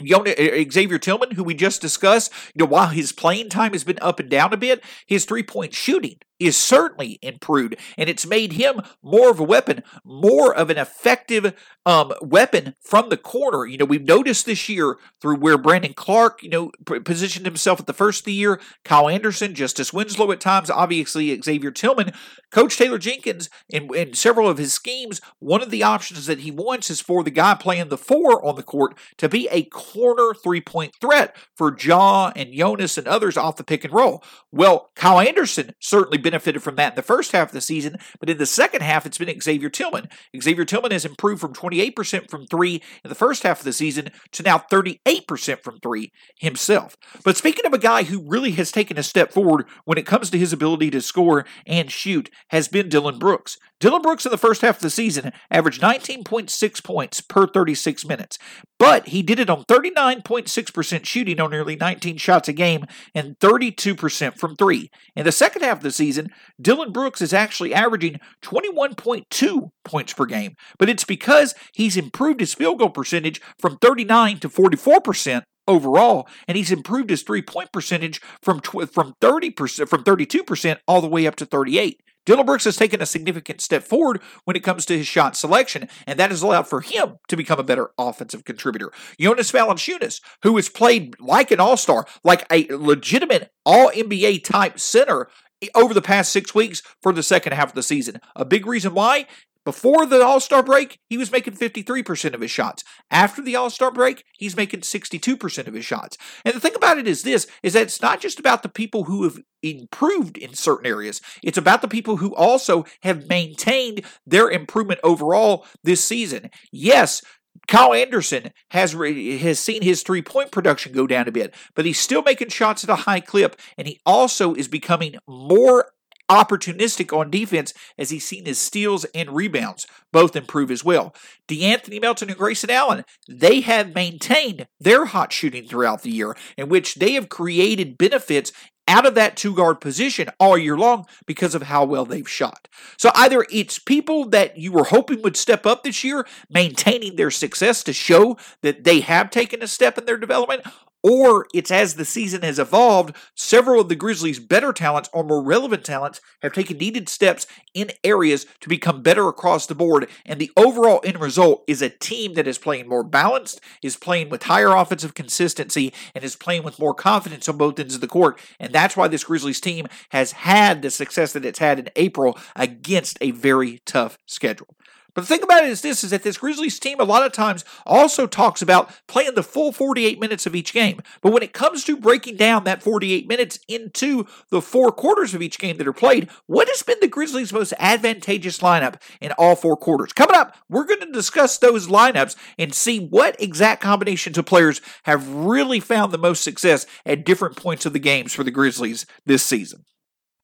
Xavier 0.00 0.98
Tillman, 0.98 1.32
who 1.32 1.44
we 1.44 1.54
just 1.54 1.80
discussed, 1.80 2.32
you 2.54 2.64
know, 2.64 2.70
while 2.70 2.88
his 2.88 3.12
playing 3.12 3.48
time 3.48 3.72
has 3.72 3.84
been 3.84 3.98
up 4.02 4.18
and 4.18 4.28
down 4.28 4.52
a 4.52 4.56
bit, 4.56 4.82
his 5.06 5.24
three 5.24 5.42
point 5.42 5.74
shooting 5.74 6.16
is 6.40 6.56
certainly 6.56 7.18
improved, 7.22 7.76
and 7.96 8.10
it's 8.10 8.26
made 8.26 8.54
him 8.54 8.80
more 9.02 9.30
of 9.30 9.38
a 9.38 9.44
weapon, 9.44 9.82
more 10.04 10.54
of 10.54 10.68
an 10.68 10.76
effective 10.76 11.54
um, 11.86 12.12
weapon 12.20 12.74
from 12.82 13.08
the 13.08 13.16
corner. 13.16 13.66
You 13.66 13.78
know, 13.78 13.84
we've 13.84 14.04
noticed 14.04 14.44
this 14.44 14.68
year 14.68 14.96
through 15.20 15.36
where 15.36 15.56
Brandon 15.56 15.94
Clarke, 15.94 16.42
you 16.42 16.48
know, 16.48 16.70
positioned 16.84 17.46
himself 17.46 17.80
at 17.80 17.86
the 17.86 17.92
first 17.92 18.22
of 18.22 18.24
the 18.26 18.32
year, 18.32 18.60
Kyle 18.84 19.08
Anderson, 19.08 19.54
Justice 19.54 19.92
Winslow 19.92 20.32
at 20.32 20.40
times, 20.40 20.70
obviously 20.70 21.40
Xavier 21.40 21.70
Tillman. 21.70 22.12
Coach 22.50 22.76
Taylor 22.76 22.98
Jenkins, 22.98 23.48
in, 23.68 23.94
in 23.94 24.14
several 24.14 24.48
of 24.48 24.58
his 24.58 24.72
schemes, 24.72 25.20
one 25.38 25.62
of 25.62 25.70
the 25.70 25.82
options 25.82 26.26
that 26.26 26.40
he 26.40 26.50
wants 26.50 26.90
is 26.90 27.00
for 27.00 27.22
the 27.22 27.30
guy 27.30 27.54
playing 27.54 27.88
the 27.88 27.98
four 27.98 28.44
on 28.44 28.56
the 28.56 28.62
court 28.62 28.96
to 29.18 29.28
be 29.28 29.48
a 29.50 29.64
corner 29.92 30.34
three 30.34 30.60
point 30.60 30.92
threat 31.00 31.36
for 31.56 31.76
Ja 31.78 32.32
and 32.34 32.52
Jonas 32.52 32.98
and 32.98 33.06
others 33.06 33.36
off 33.36 33.56
the 33.56 33.64
pick 33.64 33.84
and 33.84 33.92
roll. 33.92 34.22
Well, 34.50 34.90
Kyle 34.96 35.20
Anderson 35.20 35.74
certainly 35.80 36.18
benefited 36.18 36.62
from 36.62 36.76
that 36.76 36.92
in 36.92 36.96
the 36.96 37.02
first 37.02 37.32
half 37.32 37.48
of 37.48 37.54
the 37.54 37.60
season, 37.60 37.96
but 38.20 38.30
in 38.30 38.38
the 38.38 38.46
second 38.46 38.82
half, 38.82 39.06
it's 39.06 39.18
been 39.18 39.40
Xavier 39.40 39.70
Tillman. 39.70 40.08
Xavier 40.40 40.64
Tillman 40.64 40.92
has 40.92 41.04
improved 41.04 41.40
from 41.40 41.54
28% 41.54 42.30
from 42.30 42.46
three 42.46 42.82
in 43.04 43.08
the 43.08 43.14
first 43.14 43.42
half 43.42 43.60
of 43.60 43.64
the 43.64 43.72
season 43.72 44.10
to 44.32 44.42
now 44.42 44.58
38% 44.58 45.62
from 45.62 45.78
three 45.80 46.12
himself. 46.38 46.96
But 47.24 47.36
speaking 47.36 47.66
of 47.66 47.72
a 47.72 47.78
guy 47.78 48.04
who 48.04 48.28
really 48.28 48.52
has 48.52 48.72
taken 48.72 48.98
a 48.98 49.02
step 49.02 49.32
forward 49.32 49.66
when 49.84 49.98
it 49.98 50.06
comes 50.06 50.30
to 50.30 50.38
his 50.38 50.52
ability 50.52 50.90
to 50.90 51.00
score 51.00 51.44
and 51.66 51.90
shoot, 51.90 52.30
has 52.48 52.68
been 52.68 52.88
Dillon 52.88 53.18
Brooks. 53.18 53.58
Dillon 53.80 54.02
Brooks 54.02 54.24
in 54.24 54.30
the 54.30 54.38
first 54.38 54.62
half 54.62 54.76
of 54.76 54.82
the 54.82 54.90
season 54.90 55.32
averaged 55.50 55.82
19.6 55.82 56.84
points 56.84 57.20
per 57.20 57.46
36 57.46 58.06
minutes, 58.06 58.38
but 58.78 59.08
he 59.08 59.22
did 59.22 59.38
it 59.38 59.50
on 59.50 59.64
39.6% 59.74 61.04
shooting 61.04 61.40
on 61.40 61.50
nearly 61.50 61.74
19 61.74 62.16
shots 62.16 62.48
a 62.48 62.52
game 62.52 62.84
and 63.12 63.36
32% 63.40 64.38
from 64.38 64.54
three. 64.54 64.88
In 65.16 65.24
the 65.24 65.32
second 65.32 65.62
half 65.62 65.78
of 65.78 65.82
the 65.82 65.90
season, 65.90 66.28
Dillon 66.60 66.92
Brooks 66.92 67.20
is 67.20 67.34
actually 67.34 67.74
averaging 67.74 68.20
21.2 68.42 69.70
points 69.84 70.12
per 70.12 70.26
game, 70.26 70.54
but 70.78 70.88
it's 70.88 71.02
because 71.02 71.56
he's 71.72 71.96
improved 71.96 72.38
his 72.38 72.54
field 72.54 72.78
goal 72.78 72.90
percentage 72.90 73.40
from 73.58 73.76
39 73.78 74.38
to 74.38 74.48
44% 74.48 75.42
overall, 75.66 76.28
and 76.46 76.56
he's 76.56 76.70
improved 76.70 77.10
his 77.10 77.22
three 77.22 77.42
point 77.42 77.72
percentage 77.72 78.20
from 78.42 78.60
tw- 78.60 78.88
from 78.92 79.14
30% 79.20 79.88
from 79.88 80.04
32% 80.04 80.78
all 80.86 81.00
the 81.00 81.08
way 81.08 81.26
up 81.26 81.34
to 81.36 81.46
38. 81.46 82.00
Dillon 82.26 82.46
Brooks 82.46 82.64
has 82.64 82.76
taken 82.76 83.02
a 83.02 83.06
significant 83.06 83.60
step 83.60 83.82
forward 83.82 84.20
when 84.44 84.56
it 84.56 84.62
comes 84.62 84.86
to 84.86 84.96
his 84.96 85.06
shot 85.06 85.36
selection, 85.36 85.88
and 86.06 86.18
that 86.18 86.30
has 86.30 86.42
allowed 86.42 86.66
for 86.66 86.80
him 86.80 87.18
to 87.28 87.36
become 87.36 87.58
a 87.58 87.64
better 87.64 87.90
offensive 87.98 88.44
contributor. 88.44 88.90
Jonas 89.18 89.52
Valanciunas, 89.52 90.20
who 90.42 90.56
has 90.56 90.68
played 90.68 91.18
like 91.20 91.50
an 91.50 91.60
all-star, 91.60 92.06
like 92.22 92.46
a 92.50 92.66
legitimate 92.74 93.50
all-NBA 93.64 94.44
type 94.44 94.80
center 94.80 95.28
eh, 95.62 95.68
over 95.74 95.92
the 95.92 96.02
past 96.02 96.32
six 96.32 96.54
weeks 96.54 96.82
for 97.02 97.12
the 97.12 97.22
second 97.22 97.52
half 97.52 97.68
of 97.68 97.74
the 97.74 97.82
season. 97.82 98.20
A 98.34 98.44
big 98.44 98.66
reason 98.66 98.94
why 98.94 99.26
before 99.64 100.06
the 100.06 100.22
All 100.24 100.40
Star 100.40 100.62
break, 100.62 100.98
he 101.08 101.16
was 101.16 101.32
making 101.32 101.54
53% 101.54 102.34
of 102.34 102.40
his 102.40 102.50
shots. 102.50 102.84
After 103.10 103.42
the 103.42 103.56
All 103.56 103.70
Star 103.70 103.90
break, 103.90 104.24
he's 104.38 104.56
making 104.56 104.80
62% 104.80 105.66
of 105.66 105.74
his 105.74 105.84
shots. 105.84 106.16
And 106.44 106.54
the 106.54 106.60
thing 106.60 106.74
about 106.74 106.98
it 106.98 107.08
is 107.08 107.22
this 107.22 107.46
is 107.62 107.72
that 107.72 107.82
it's 107.82 108.02
not 108.02 108.20
just 108.20 108.38
about 108.38 108.62
the 108.62 108.68
people 108.68 109.04
who 109.04 109.24
have 109.24 109.38
improved 109.62 110.36
in 110.36 110.54
certain 110.54 110.86
areas. 110.86 111.20
It's 111.42 111.58
about 111.58 111.82
the 111.82 111.88
people 111.88 112.18
who 112.18 112.34
also 112.34 112.84
have 113.02 113.28
maintained 113.28 114.02
their 114.26 114.50
improvement 114.50 115.00
overall 115.02 115.66
this 115.82 116.04
season. 116.04 116.50
Yes, 116.70 117.22
Kyle 117.66 117.94
Anderson 117.94 118.50
has 118.70 118.92
has 118.92 119.58
seen 119.58 119.82
his 119.82 120.02
three 120.02 120.22
point 120.22 120.50
production 120.50 120.92
go 120.92 121.06
down 121.06 121.28
a 121.28 121.32
bit, 121.32 121.54
but 121.74 121.84
he's 121.84 121.98
still 121.98 122.22
making 122.22 122.48
shots 122.48 122.84
at 122.84 122.90
a 122.90 122.94
high 122.94 123.20
clip, 123.20 123.56
and 123.78 123.86
he 123.88 124.00
also 124.04 124.54
is 124.54 124.68
becoming 124.68 125.16
more 125.26 125.86
opportunistic 126.30 127.16
on 127.16 127.30
defense 127.30 127.74
as 127.98 128.10
he's 128.10 128.26
seen 128.26 128.46
his 128.46 128.58
steals 128.58 129.04
and 129.14 129.30
rebounds 129.30 129.86
both 130.12 130.36
improve 130.36 130.70
as 130.70 130.84
well. 130.84 131.14
De'Anthony 131.48 132.00
Melton 132.00 132.28
and 132.30 132.38
Grayson 132.38 132.70
Allen, 132.70 133.04
they 133.28 133.60
have 133.60 133.94
maintained 133.94 134.66
their 134.80 135.06
hot 135.06 135.32
shooting 135.32 135.66
throughout 135.66 136.02
the 136.02 136.10
year, 136.10 136.36
in 136.56 136.68
which 136.68 136.96
they 136.96 137.12
have 137.12 137.28
created 137.28 137.98
benefits 137.98 138.52
out 138.86 139.06
of 139.06 139.14
that 139.14 139.36
two 139.36 139.54
guard 139.54 139.80
position 139.80 140.28
all 140.38 140.58
year 140.58 140.76
long 140.76 141.06
because 141.26 141.54
of 141.54 141.62
how 141.62 141.84
well 141.84 142.04
they've 142.04 142.28
shot. 142.28 142.68
So 142.98 143.10
either 143.14 143.46
it's 143.50 143.78
people 143.78 144.28
that 144.28 144.58
you 144.58 144.72
were 144.72 144.84
hoping 144.84 145.22
would 145.22 145.36
step 145.36 145.66
up 145.66 145.82
this 145.82 146.04
year, 146.04 146.26
maintaining 146.50 147.16
their 147.16 147.30
success 147.30 147.82
to 147.84 147.92
show 147.92 148.36
that 148.62 148.84
they 148.84 149.00
have 149.00 149.30
taken 149.30 149.62
a 149.62 149.66
step 149.66 149.96
in 149.96 150.04
their 150.04 150.18
development, 150.18 150.64
or 151.04 151.46
it's 151.52 151.70
as 151.70 151.94
the 151.94 152.04
season 152.06 152.40
has 152.42 152.58
evolved, 152.58 153.14
several 153.36 153.82
of 153.82 153.90
the 153.90 153.94
Grizzlies' 153.94 154.38
better 154.38 154.72
talents 154.72 155.10
or 155.12 155.22
more 155.22 155.42
relevant 155.42 155.84
talents 155.84 156.22
have 156.42 156.54
taken 156.54 156.78
needed 156.78 157.10
steps 157.10 157.46
in 157.74 157.90
areas 158.02 158.46
to 158.60 158.70
become 158.70 159.02
better 159.02 159.28
across 159.28 159.66
the 159.66 159.74
board. 159.74 160.08
And 160.24 160.40
the 160.40 160.50
overall 160.56 161.02
end 161.04 161.20
result 161.20 161.62
is 161.66 161.82
a 161.82 161.90
team 161.90 162.34
that 162.34 162.48
is 162.48 162.56
playing 162.56 162.88
more 162.88 163.04
balanced, 163.04 163.60
is 163.82 163.96
playing 163.96 164.30
with 164.30 164.44
higher 164.44 164.74
offensive 164.74 165.12
consistency, 165.12 165.92
and 166.14 166.24
is 166.24 166.36
playing 166.36 166.62
with 166.62 166.78
more 166.78 166.94
confidence 166.94 167.48
on 167.50 167.58
both 167.58 167.78
ends 167.78 167.94
of 167.94 168.00
the 168.00 168.06
court. 168.06 168.40
And 168.58 168.72
that's 168.72 168.96
why 168.96 169.06
this 169.06 169.24
Grizzlies 169.24 169.60
team 169.60 169.86
has 170.08 170.32
had 170.32 170.80
the 170.80 170.90
success 170.90 171.34
that 171.34 171.44
it's 171.44 171.58
had 171.58 171.78
in 171.78 171.90
April 171.96 172.38
against 172.56 173.18
a 173.20 173.32
very 173.32 173.82
tough 173.84 174.16
schedule. 174.24 174.74
But 175.14 175.22
the 175.22 175.26
thing 175.28 175.42
about 175.42 175.64
it 175.64 175.70
is 175.70 175.80
this 175.80 176.02
is 176.02 176.10
that 176.10 176.24
this 176.24 176.38
Grizzlies 176.38 176.78
team 176.78 176.98
a 176.98 177.04
lot 177.04 177.24
of 177.24 177.32
times 177.32 177.64
also 177.86 178.26
talks 178.26 178.60
about 178.60 178.90
playing 179.06 179.34
the 179.34 179.42
full 179.42 179.72
48 179.72 180.20
minutes 180.20 180.44
of 180.44 180.54
each 180.54 180.72
game. 180.72 181.00
But 181.22 181.32
when 181.32 181.42
it 181.42 181.52
comes 181.52 181.84
to 181.84 181.96
breaking 181.96 182.36
down 182.36 182.64
that 182.64 182.82
48 182.82 183.28
minutes 183.28 183.60
into 183.68 184.26
the 184.50 184.60
four 184.60 184.90
quarters 184.90 185.34
of 185.34 185.42
each 185.42 185.58
game 185.58 185.76
that 185.76 185.86
are 185.86 185.92
played, 185.92 186.28
what 186.46 186.68
has 186.68 186.82
been 186.82 186.98
the 187.00 187.08
Grizzlies' 187.08 187.52
most 187.52 187.72
advantageous 187.78 188.58
lineup 188.58 189.00
in 189.20 189.32
all 189.32 189.54
four 189.54 189.76
quarters? 189.76 190.12
Coming 190.12 190.36
up, 190.36 190.56
we're 190.68 190.84
going 190.84 191.00
to 191.00 191.12
discuss 191.12 191.58
those 191.58 191.86
lineups 191.86 192.34
and 192.58 192.74
see 192.74 192.98
what 192.98 193.40
exact 193.40 193.80
combinations 193.80 194.36
of 194.36 194.46
players 194.46 194.80
have 195.04 195.28
really 195.28 195.80
found 195.80 196.10
the 196.12 196.18
most 196.18 196.42
success 196.42 196.86
at 197.06 197.24
different 197.24 197.56
points 197.56 197.86
of 197.86 197.92
the 197.92 197.98
games 197.98 198.32
for 198.32 198.42
the 198.42 198.50
Grizzlies 198.50 199.06
this 199.24 199.44
season. 199.44 199.84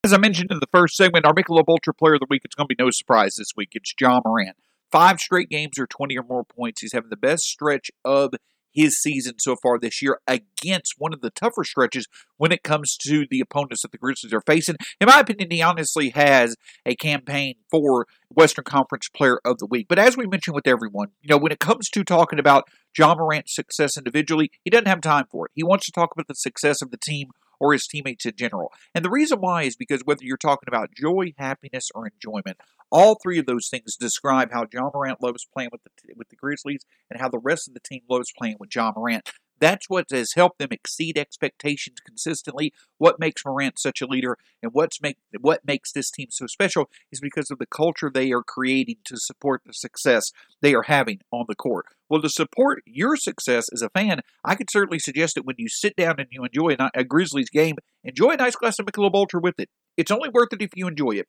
As 0.02 0.14
I 0.14 0.18
mentioned 0.18 0.50
in 0.50 0.60
the 0.60 0.66
first 0.72 0.96
segment, 0.96 1.26
our 1.26 1.34
Michelob 1.34 1.68
Ultra 1.68 1.92
Player 1.92 2.14
of 2.14 2.20
the 2.20 2.26
Week, 2.30 2.40
it's 2.42 2.54
going 2.54 2.66
to 2.66 2.74
be 2.74 2.82
no 2.82 2.90
surprise 2.90 3.34
this 3.36 3.50
week. 3.54 3.72
It's 3.74 3.92
Ja 4.00 4.22
Morant. 4.24 4.56
Five 4.90 5.20
straight 5.20 5.50
games 5.50 5.78
or 5.78 5.86
20 5.86 6.16
or 6.16 6.22
more 6.22 6.42
points. 6.42 6.80
He's 6.80 6.94
having 6.94 7.10
the 7.10 7.18
best 7.18 7.42
stretch 7.42 7.90
of 8.02 8.32
his 8.72 8.98
season 8.98 9.34
so 9.38 9.56
far 9.62 9.78
this 9.78 10.00
year 10.00 10.20
against 10.26 10.94
one 10.96 11.12
of 11.12 11.20
the 11.20 11.28
tougher 11.28 11.64
stretches 11.64 12.06
when 12.38 12.50
it 12.50 12.62
comes 12.62 12.96
to 12.96 13.26
the 13.30 13.40
opponents 13.40 13.82
that 13.82 13.92
the 13.92 13.98
Grizzlies 13.98 14.32
are 14.32 14.40
facing. 14.46 14.76
In 15.02 15.06
my 15.06 15.20
opinion, 15.20 15.50
he 15.50 15.60
honestly 15.60 16.10
has 16.10 16.56
a 16.86 16.94
campaign 16.94 17.56
for 17.70 18.06
Western 18.30 18.64
Conference 18.64 19.08
Player 19.14 19.38
of 19.44 19.58
the 19.58 19.66
Week. 19.66 19.86
But 19.86 19.98
as 19.98 20.16
we 20.16 20.26
mentioned 20.26 20.54
with 20.54 20.66
everyone, 20.66 21.08
you 21.20 21.28
know, 21.28 21.36
when 21.36 21.52
it 21.52 21.60
comes 21.60 21.90
to 21.90 22.04
talking 22.04 22.38
about 22.38 22.64
Ja 22.96 23.14
Morant's 23.14 23.54
success 23.54 23.98
individually, 23.98 24.50
he 24.64 24.70
doesn't 24.70 24.88
have 24.88 25.02
time 25.02 25.26
for 25.30 25.46
it. 25.46 25.52
He 25.54 25.62
wants 25.62 25.84
to 25.86 25.92
talk 25.92 26.10
about 26.12 26.26
the 26.26 26.34
success 26.34 26.80
of 26.80 26.90
the 26.90 26.96
team 26.96 27.32
or 27.60 27.72
his 27.72 27.86
teammates 27.86 28.26
in 28.26 28.32
general. 28.36 28.72
And 28.94 29.04
the 29.04 29.10
reason 29.10 29.38
why 29.38 29.62
is 29.62 29.76
because 29.76 30.02
whether 30.04 30.24
you're 30.24 30.36
talking 30.36 30.68
about 30.68 30.94
joy, 30.96 31.34
happiness, 31.38 31.88
or 31.94 32.08
enjoyment, 32.08 32.56
all 32.90 33.18
three 33.22 33.38
of 33.38 33.46
those 33.46 33.68
things 33.70 33.96
describe 33.96 34.52
how 34.52 34.66
Ja 34.72 34.90
Morant 34.92 35.22
loves 35.22 35.46
playing 35.54 35.70
with 35.70 35.82
the 35.84 35.90
with 36.16 36.28
the 36.30 36.36
Grizzlies 36.36 36.84
and 37.10 37.20
how 37.20 37.28
the 37.28 37.38
rest 37.38 37.68
of 37.68 37.74
the 37.74 37.80
team 37.80 38.00
loves 38.08 38.32
playing 38.36 38.56
with 38.58 38.74
Ja 38.74 38.92
Morant. 38.96 39.30
That's 39.60 39.88
what 39.88 40.06
has 40.10 40.32
helped 40.34 40.58
them 40.58 40.70
exceed 40.70 41.18
expectations 41.18 41.98
consistently. 42.04 42.72
What 42.98 43.20
makes 43.20 43.44
Morant 43.44 43.78
such 43.78 44.00
a 44.00 44.06
leader 44.06 44.38
and 44.62 44.72
what's 44.72 45.00
make 45.02 45.18
what 45.40 45.66
makes 45.66 45.92
this 45.92 46.10
team 46.10 46.28
so 46.30 46.46
special 46.46 46.88
is 47.12 47.20
because 47.20 47.50
of 47.50 47.58
the 47.58 47.66
culture 47.66 48.10
they 48.12 48.32
are 48.32 48.42
creating 48.42 48.96
to 49.04 49.16
support 49.16 49.62
the 49.66 49.74
success 49.74 50.32
they 50.62 50.74
are 50.74 50.84
having 50.84 51.20
on 51.30 51.44
the 51.48 51.54
court. 51.54 51.86
Well, 52.08 52.22
to 52.22 52.28
support 52.28 52.82
your 52.86 53.16
success 53.16 53.68
as 53.72 53.82
a 53.82 53.90
fan, 53.90 54.20
I 54.44 54.54
could 54.54 54.70
certainly 54.70 54.98
suggest 54.98 55.36
that 55.36 55.46
when 55.46 55.56
you 55.58 55.68
sit 55.68 55.94
down 55.94 56.18
and 56.18 56.28
you 56.30 56.44
enjoy 56.44 56.74
a, 56.78 56.90
a 56.94 57.04
Grizzlies 57.04 57.50
game, 57.50 57.76
enjoy 58.02 58.30
a 58.30 58.36
nice 58.36 58.56
glass 58.56 58.78
of 58.78 58.86
Michelob 58.86 59.14
Ultra 59.14 59.40
with 59.40 59.60
it. 59.60 59.68
It's 59.96 60.10
only 60.10 60.28
worth 60.28 60.52
it 60.52 60.62
if 60.62 60.70
you 60.74 60.88
enjoy 60.88 61.12
it. 61.12 61.28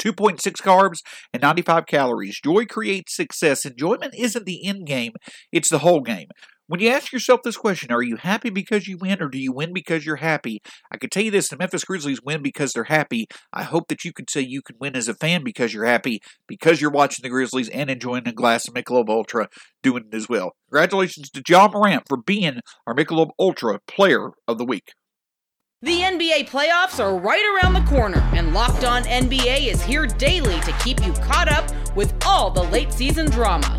2.6 0.00 0.40
carbs 0.60 0.98
and 1.32 1.40
95 1.40 1.86
calories. 1.86 2.40
Joy 2.44 2.66
creates 2.66 3.16
success. 3.16 3.64
Enjoyment 3.64 4.14
isn't 4.16 4.44
the 4.44 4.66
end 4.66 4.86
game, 4.86 5.12
it's 5.52 5.70
the 5.70 5.78
whole 5.78 6.00
game. 6.00 6.28
When 6.66 6.80
you 6.80 6.88
ask 6.88 7.12
yourself 7.12 7.42
this 7.44 7.58
question, 7.58 7.92
are 7.92 8.02
you 8.02 8.16
happy 8.16 8.48
because 8.48 8.88
you 8.88 8.96
win 8.96 9.20
or 9.20 9.28
do 9.28 9.38
you 9.38 9.52
win 9.52 9.74
because 9.74 10.06
you're 10.06 10.16
happy? 10.16 10.62
I 10.90 10.96
can 10.96 11.10
tell 11.10 11.22
you 11.22 11.30
this 11.30 11.48
the 11.48 11.58
Memphis 11.58 11.84
Grizzlies 11.84 12.22
win 12.24 12.42
because 12.42 12.72
they're 12.72 12.84
happy. 12.84 13.26
I 13.52 13.64
hope 13.64 13.88
that 13.88 14.02
you 14.02 14.14
could 14.14 14.30
say 14.30 14.40
you 14.40 14.62
can 14.62 14.76
win 14.80 14.96
as 14.96 15.06
a 15.06 15.14
fan 15.14 15.44
because 15.44 15.74
you're 15.74 15.84
happy, 15.84 16.20
because 16.48 16.80
you're 16.80 16.90
watching 16.90 17.22
the 17.22 17.28
Grizzlies 17.28 17.68
and 17.68 17.90
enjoying 17.90 18.26
a 18.26 18.32
glass 18.32 18.66
of 18.66 18.72
Michelob 18.72 19.10
Ultra 19.10 19.48
doing 19.82 20.04
it 20.10 20.16
as 20.16 20.26
well. 20.26 20.52
Congratulations 20.70 21.28
to 21.32 21.42
Ja 21.46 21.68
Morant 21.68 22.04
for 22.08 22.16
being 22.16 22.60
our 22.86 22.94
Michelob 22.94 23.32
Ultra 23.38 23.80
Player 23.86 24.30
of 24.48 24.56
the 24.56 24.64
Week. 24.64 24.92
The 25.82 26.00
NBA 26.00 26.48
playoffs 26.48 26.98
are 26.98 27.18
right 27.18 27.44
around 27.62 27.74
the 27.74 27.90
corner, 27.90 28.26
and 28.32 28.54
Locked 28.54 28.84
On 28.84 29.02
NBA 29.02 29.66
is 29.66 29.82
here 29.82 30.06
daily 30.06 30.58
to 30.60 30.72
keep 30.82 31.04
you 31.04 31.12
caught 31.12 31.52
up 31.52 31.70
with 31.94 32.14
all 32.24 32.50
the 32.50 32.62
late 32.62 32.90
season 32.90 33.26
drama. 33.26 33.78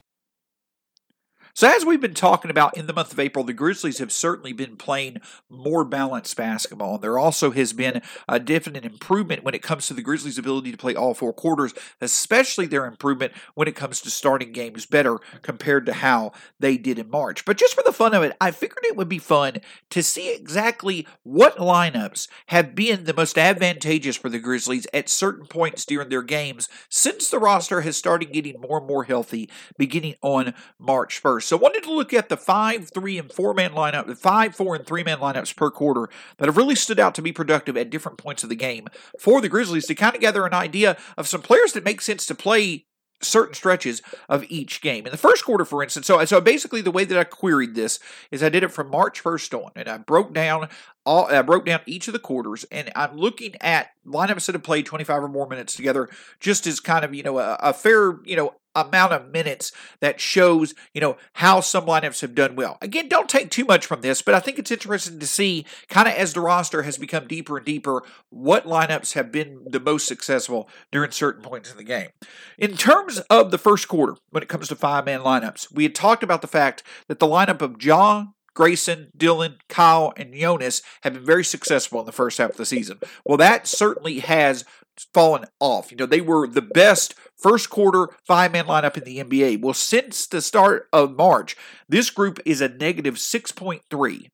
So, 1.53 1.67
as 1.67 1.83
we've 1.83 1.99
been 1.99 2.13
talking 2.13 2.49
about 2.49 2.77
in 2.77 2.87
the 2.87 2.93
month 2.93 3.11
of 3.11 3.19
April, 3.19 3.43
the 3.43 3.51
Grizzlies 3.51 3.97
have 3.97 4.11
certainly 4.11 4.53
been 4.53 4.77
playing 4.77 5.17
more 5.49 5.83
balanced 5.83 6.37
basketball. 6.37 6.97
There 6.97 7.19
also 7.19 7.51
has 7.51 7.73
been 7.73 8.01
a 8.29 8.39
definite 8.39 8.85
improvement 8.85 9.43
when 9.43 9.53
it 9.53 9.61
comes 9.61 9.87
to 9.87 9.93
the 9.93 10.01
Grizzlies' 10.01 10.37
ability 10.37 10.71
to 10.71 10.77
play 10.77 10.95
all 10.95 11.13
four 11.13 11.33
quarters, 11.33 11.73
especially 11.99 12.67
their 12.67 12.85
improvement 12.85 13.33
when 13.53 13.67
it 13.67 13.75
comes 13.75 13.99
to 14.01 14.09
starting 14.09 14.53
games 14.53 14.85
better 14.85 15.17
compared 15.41 15.85
to 15.87 15.93
how 15.93 16.31
they 16.57 16.77
did 16.77 16.97
in 16.97 17.09
March. 17.09 17.43
But 17.43 17.57
just 17.57 17.75
for 17.75 17.83
the 17.83 17.91
fun 17.91 18.13
of 18.13 18.23
it, 18.23 18.35
I 18.39 18.51
figured 18.51 18.85
it 18.85 18.95
would 18.95 19.09
be 19.09 19.19
fun 19.19 19.57
to 19.89 20.01
see 20.01 20.33
exactly 20.33 21.05
what 21.23 21.57
lineups 21.57 22.29
have 22.47 22.75
been 22.75 23.03
the 23.03 23.13
most 23.13 23.37
advantageous 23.37 24.15
for 24.15 24.29
the 24.29 24.39
Grizzlies 24.39 24.87
at 24.93 25.09
certain 25.09 25.47
points 25.47 25.85
during 25.85 26.07
their 26.07 26.23
games 26.23 26.69
since 26.87 27.29
the 27.29 27.39
roster 27.39 27.81
has 27.81 27.97
started 27.97 28.31
getting 28.31 28.61
more 28.61 28.77
and 28.77 28.87
more 28.87 29.03
healthy 29.03 29.49
beginning 29.77 30.15
on 30.21 30.53
March 30.79 31.21
1st. 31.21 31.40
So 31.45 31.57
I 31.57 31.59
wanted 31.59 31.83
to 31.83 31.93
look 31.93 32.13
at 32.13 32.29
the 32.29 32.37
five, 32.37 32.89
three, 32.93 33.17
and 33.17 33.31
four 33.31 33.53
man 33.53 33.71
lineup, 33.71 34.07
the 34.07 34.15
five, 34.15 34.55
four, 34.55 34.75
and 34.75 34.85
three 34.85 35.03
man 35.03 35.19
lineups 35.19 35.55
per 35.55 35.69
quarter 35.71 36.09
that 36.37 36.47
have 36.47 36.57
really 36.57 36.75
stood 36.75 36.99
out 36.99 37.15
to 37.15 37.21
be 37.21 37.31
productive 37.31 37.77
at 37.77 37.89
different 37.89 38.17
points 38.17 38.43
of 38.43 38.49
the 38.49 38.55
game 38.55 38.87
for 39.19 39.41
the 39.41 39.49
Grizzlies 39.49 39.87
to 39.87 39.95
kind 39.95 40.15
of 40.15 40.21
gather 40.21 40.45
an 40.45 40.53
idea 40.53 40.97
of 41.17 41.27
some 41.27 41.41
players 41.41 41.73
that 41.73 41.83
make 41.83 42.01
sense 42.01 42.25
to 42.25 42.35
play 42.35 42.85
certain 43.23 43.53
stretches 43.53 44.01
of 44.29 44.45
each 44.49 44.81
game. 44.81 45.05
In 45.05 45.11
the 45.11 45.17
first 45.17 45.45
quarter, 45.45 45.65
for 45.65 45.83
instance, 45.83 46.07
so 46.07 46.23
so 46.25 46.41
basically 46.41 46.81
the 46.81 46.91
way 46.91 47.05
that 47.05 47.17
I 47.17 47.23
queried 47.23 47.75
this 47.75 47.99
is 48.31 48.43
I 48.43 48.49
did 48.49 48.63
it 48.63 48.71
from 48.71 48.89
March 48.89 49.23
1st 49.23 49.65
on, 49.65 49.71
and 49.75 49.87
I 49.87 49.97
broke 49.97 50.33
down 50.33 50.69
all 51.05 51.25
I 51.27 51.41
broke 51.41 51.65
down 51.65 51.81
each 51.85 52.07
of 52.07 52.13
the 52.13 52.19
quarters, 52.19 52.65
and 52.71 52.91
I'm 52.95 53.15
looking 53.17 53.55
at 53.61 53.89
lineups 54.05 54.45
that 54.45 54.55
have 54.55 54.63
played 54.63 54.85
25 54.85 55.23
or 55.23 55.27
more 55.27 55.47
minutes 55.47 55.75
together, 55.75 56.09
just 56.39 56.67
as 56.67 56.79
kind 56.79 57.05
of 57.05 57.13
you 57.13 57.23
know 57.23 57.39
a, 57.39 57.57
a 57.61 57.73
fair 57.73 58.19
you 58.25 58.35
know 58.35 58.53
amount 58.75 59.13
of 59.13 59.31
minutes 59.31 59.71
that 59.99 60.19
shows, 60.19 60.73
you 60.93 61.01
know, 61.01 61.17
how 61.33 61.59
some 61.59 61.85
lineups 61.85 62.21
have 62.21 62.35
done 62.35 62.55
well. 62.55 62.77
Again, 62.81 63.07
don't 63.07 63.29
take 63.29 63.49
too 63.49 63.65
much 63.65 63.85
from 63.85 64.01
this, 64.01 64.21
but 64.21 64.35
I 64.35 64.39
think 64.39 64.59
it's 64.59 64.71
interesting 64.71 65.19
to 65.19 65.27
see 65.27 65.65
kind 65.89 66.07
of 66.07 66.13
as 66.13 66.33
the 66.33 66.41
roster 66.41 66.83
has 66.83 66.97
become 66.97 67.27
deeper 67.27 67.57
and 67.57 67.65
deeper, 67.65 68.03
what 68.29 68.65
lineups 68.65 69.13
have 69.13 69.31
been 69.31 69.65
the 69.65 69.79
most 69.79 70.07
successful 70.07 70.69
during 70.91 71.11
certain 71.11 71.41
points 71.41 71.71
in 71.71 71.77
the 71.77 71.83
game. 71.83 72.09
In 72.57 72.77
terms 72.77 73.19
of 73.29 73.51
the 73.51 73.57
first 73.57 73.87
quarter, 73.87 74.15
when 74.29 74.43
it 74.43 74.49
comes 74.49 74.67
to 74.69 74.75
five 74.75 75.05
man 75.05 75.21
lineups, 75.21 75.71
we 75.73 75.83
had 75.83 75.95
talked 75.95 76.23
about 76.23 76.41
the 76.41 76.47
fact 76.47 76.83
that 77.07 77.19
the 77.19 77.27
lineup 77.27 77.61
of 77.61 77.81
Ja, 77.81 78.25
Grayson, 78.53 79.11
Dillon, 79.15 79.57
Kyle, 79.69 80.13
and 80.17 80.33
Jonas 80.33 80.81
have 81.01 81.13
been 81.13 81.25
very 81.25 81.43
successful 81.43 81.99
in 82.01 82.05
the 82.05 82.11
first 82.11 82.37
half 82.37 82.51
of 82.51 82.57
the 82.57 82.65
season. 82.65 82.99
Well, 83.25 83.37
that 83.37 83.67
certainly 83.67 84.19
has 84.19 84.65
fallen 85.13 85.45
off. 85.59 85.91
You 85.91 85.97
know, 85.97 86.05
they 86.05 86.21
were 86.21 86.47
the 86.47 86.61
best 86.61 87.15
first 87.37 87.69
quarter 87.69 88.09
five 88.25 88.51
man 88.51 88.65
lineup 88.65 88.97
in 88.97 89.03
the 89.03 89.23
NBA. 89.23 89.61
Well, 89.61 89.73
since 89.73 90.27
the 90.27 90.41
start 90.41 90.87
of 90.93 91.15
March, 91.15 91.55
this 91.87 92.09
group 92.09 92.39
is 92.45 92.61
a 92.61 92.69
negative 92.69 93.15
6.3 93.15 94.27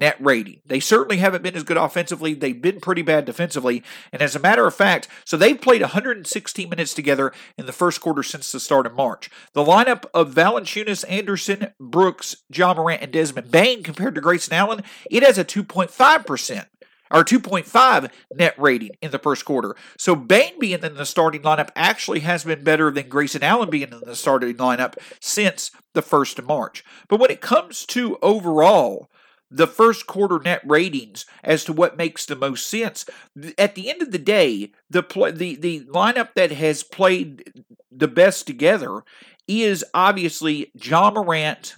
net 0.00 0.16
rating. 0.20 0.60
They 0.64 0.80
certainly 0.80 1.18
haven't 1.18 1.42
been 1.42 1.56
as 1.56 1.62
good 1.64 1.76
offensively. 1.76 2.34
They've 2.34 2.60
been 2.60 2.80
pretty 2.80 3.02
bad 3.02 3.24
defensively. 3.24 3.82
And 4.12 4.22
as 4.22 4.36
a 4.36 4.40
matter 4.40 4.66
of 4.66 4.74
fact, 4.74 5.08
so 5.24 5.36
they've 5.36 5.60
played 5.60 5.80
116 5.80 6.68
minutes 6.68 6.94
together 6.94 7.32
in 7.56 7.66
the 7.66 7.72
first 7.72 8.00
quarter 8.00 8.22
since 8.22 8.52
the 8.52 8.60
start 8.60 8.86
of 8.86 8.94
March. 8.94 9.30
The 9.52 9.64
lineup 9.64 10.04
of 10.14 10.34
Valanciunas, 10.34 11.04
Anderson, 11.08 11.72
Brooks, 11.80 12.36
Ja 12.48 12.74
Morant, 12.74 13.02
and 13.02 13.12
Desmond 13.12 13.50
Bane 13.50 13.82
compared 13.82 14.14
to 14.14 14.20
Grayson 14.20 14.54
Allen, 14.54 14.82
it 15.10 15.22
has 15.22 15.38
a 15.38 15.44
2.5% 15.44 16.66
or 17.10 17.24
2.5 17.24 18.10
net 18.34 18.54
rating 18.58 18.90
in 19.00 19.10
the 19.10 19.18
first 19.18 19.44
quarter. 19.44 19.74
So 19.98 20.14
Bane 20.14 20.58
being 20.58 20.82
in 20.82 20.94
the 20.94 21.06
starting 21.06 21.42
lineup 21.42 21.70
actually 21.76 22.20
has 22.20 22.44
been 22.44 22.64
better 22.64 22.90
than 22.90 23.08
Grayson 23.08 23.42
Allen 23.42 23.70
being 23.70 23.92
in 23.92 24.00
the 24.04 24.16
starting 24.16 24.56
lineup 24.56 24.94
since 25.20 25.70
the 25.94 26.02
1st 26.02 26.40
of 26.40 26.46
March. 26.46 26.84
But 27.08 27.20
when 27.20 27.30
it 27.30 27.40
comes 27.40 27.86
to 27.86 28.18
overall, 28.22 29.10
the 29.50 29.66
first 29.66 30.06
quarter 30.06 30.38
net 30.38 30.60
ratings 30.64 31.24
as 31.42 31.64
to 31.64 31.72
what 31.72 31.96
makes 31.96 32.26
the 32.26 32.36
most 32.36 32.66
sense. 32.66 33.06
At 33.56 33.74
the 33.74 33.88
end 33.88 34.02
of 34.02 34.12
the 34.12 34.18
day, 34.18 34.72
the 34.90 35.02
play, 35.02 35.30
the 35.30 35.56
the 35.56 35.80
lineup 35.84 36.34
that 36.34 36.52
has 36.52 36.82
played 36.82 37.64
the 37.90 38.08
best 38.08 38.46
together 38.46 39.02
is 39.46 39.84
obviously 39.94 40.70
Ja 40.74 41.10
Morant, 41.10 41.74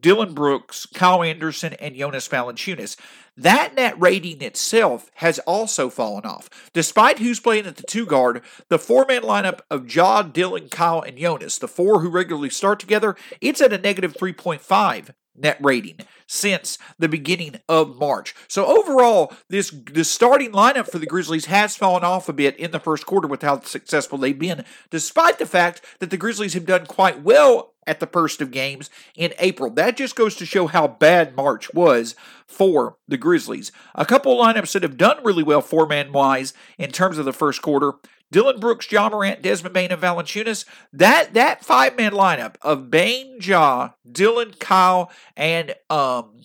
Dillon 0.00 0.34
Brooks, 0.34 0.86
Kyle 0.86 1.22
Anderson, 1.22 1.74
and 1.74 1.96
Jonas 1.96 2.28
Valanciunas. 2.28 2.96
That 3.36 3.74
net 3.74 3.94
rating 4.00 4.42
itself 4.42 5.10
has 5.14 5.38
also 5.40 5.88
fallen 5.88 6.24
off. 6.24 6.50
Despite 6.72 7.18
who's 7.18 7.40
playing 7.40 7.66
at 7.66 7.76
the 7.76 7.82
two 7.82 8.06
guard, 8.06 8.42
the 8.68 8.78
four 8.78 9.06
man 9.06 9.22
lineup 9.22 9.60
of 9.70 9.94
Ja, 9.94 10.22
Dillon, 10.22 10.68
Kyle, 10.68 11.00
and 11.00 11.16
Jonas, 11.16 11.58
the 11.58 11.68
four 11.68 12.00
who 12.00 12.10
regularly 12.10 12.50
start 12.50 12.80
together, 12.80 13.16
it's 13.40 13.60
at 13.60 13.72
a 13.72 13.78
negative 13.78 14.14
3.5 14.14 15.10
net 15.36 15.58
rating 15.60 15.98
since 16.26 16.78
the 16.98 17.08
beginning 17.08 17.56
of 17.68 17.98
March. 17.98 18.34
So 18.48 18.66
overall, 18.66 19.32
this 19.48 19.70
the 19.70 20.04
starting 20.04 20.52
lineup 20.52 20.90
for 20.90 20.98
the 20.98 21.06
Grizzlies 21.06 21.46
has 21.46 21.76
fallen 21.76 22.04
off 22.04 22.28
a 22.28 22.32
bit 22.32 22.56
in 22.56 22.70
the 22.70 22.80
first 22.80 23.06
quarter 23.06 23.28
with 23.28 23.42
how 23.42 23.60
successful 23.60 24.18
they've 24.18 24.38
been, 24.38 24.64
despite 24.90 25.38
the 25.38 25.46
fact 25.46 25.82
that 25.98 26.10
the 26.10 26.16
Grizzlies 26.16 26.54
have 26.54 26.66
done 26.66 26.86
quite 26.86 27.22
well 27.22 27.74
at 27.86 27.98
the 27.98 28.06
first 28.06 28.40
of 28.40 28.50
games 28.50 28.88
in 29.16 29.34
April. 29.38 29.70
That 29.70 29.96
just 29.96 30.14
goes 30.14 30.36
to 30.36 30.46
show 30.46 30.66
how 30.68 30.86
bad 30.86 31.34
March 31.34 31.72
was 31.74 32.14
for 32.46 32.96
the 33.08 33.16
Grizzlies. 33.16 33.72
A 33.94 34.06
couple 34.06 34.36
lineups 34.36 34.72
that 34.72 34.82
have 34.82 34.96
done 34.96 35.24
really 35.24 35.42
well 35.42 35.60
four 35.60 35.86
man 35.86 36.12
wise 36.12 36.54
in 36.78 36.92
terms 36.92 37.18
of 37.18 37.24
the 37.24 37.32
first 37.32 37.62
quarter. 37.62 37.94
Dillon 38.32 38.60
Brooks, 38.60 38.90
Ja 38.90 39.08
Morant, 39.08 39.42
Desmond 39.42 39.74
Bane, 39.74 39.90
and 39.90 40.00
Valanciunas. 40.00 40.64
That 40.92 41.34
that 41.34 41.64
five 41.64 41.96
man 41.96 42.12
lineup 42.12 42.54
of 42.62 42.90
Bane, 42.90 43.38
Ja, 43.40 43.90
Dillon, 44.10 44.54
Kyle, 44.58 45.10
and 45.36 45.74
um, 45.88 46.42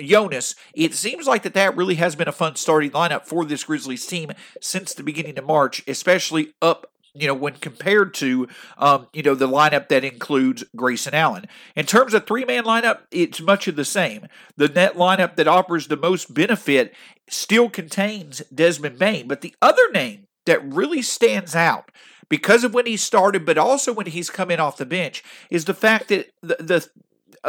Jonas, 0.00 0.54
it 0.74 0.94
seems 0.94 1.26
like 1.26 1.42
that 1.42 1.54
that 1.54 1.76
really 1.76 1.96
has 1.96 2.14
been 2.16 2.28
a 2.28 2.32
fun 2.32 2.56
starting 2.56 2.90
lineup 2.90 3.26
for 3.26 3.44
this 3.44 3.64
Grizzlies 3.64 4.06
team 4.06 4.32
since 4.60 4.94
the 4.94 5.02
beginning 5.02 5.38
of 5.38 5.44
March, 5.44 5.82
especially 5.86 6.52
up 6.60 6.90
you 7.16 7.28
know, 7.28 7.34
when 7.34 7.54
compared 7.54 8.12
to, 8.12 8.48
um, 8.76 9.06
you 9.12 9.22
know, 9.22 9.36
the 9.36 9.46
lineup 9.46 9.88
that 9.88 10.02
includes 10.02 10.64
Grayson 10.74 11.14
Allen. 11.14 11.46
In 11.76 11.86
terms 11.86 12.12
of 12.12 12.26
three 12.26 12.44
man 12.44 12.64
lineup, 12.64 13.02
it's 13.12 13.40
much 13.40 13.68
of 13.68 13.76
the 13.76 13.84
same. 13.84 14.26
The 14.56 14.68
net 14.68 14.96
lineup 14.96 15.36
that 15.36 15.46
offers 15.46 15.86
the 15.86 15.96
most 15.96 16.34
benefit 16.34 16.92
still 17.28 17.70
contains 17.70 18.40
Desmond 18.52 18.98
Bane, 18.98 19.28
but 19.28 19.42
the 19.42 19.54
other 19.62 19.90
name 19.92 20.23
that 20.46 20.64
really 20.64 21.02
stands 21.02 21.54
out 21.54 21.90
because 22.28 22.64
of 22.64 22.74
when 22.74 22.86
he 22.86 22.96
started, 22.96 23.44
but 23.44 23.58
also 23.58 23.92
when 23.92 24.06
he's 24.06 24.30
coming 24.30 24.58
off 24.58 24.76
the 24.76 24.86
bench, 24.86 25.22
is 25.50 25.66
the 25.66 25.74
fact 25.74 26.08
that 26.08 26.32
the, 26.42 26.56
the 26.58 26.88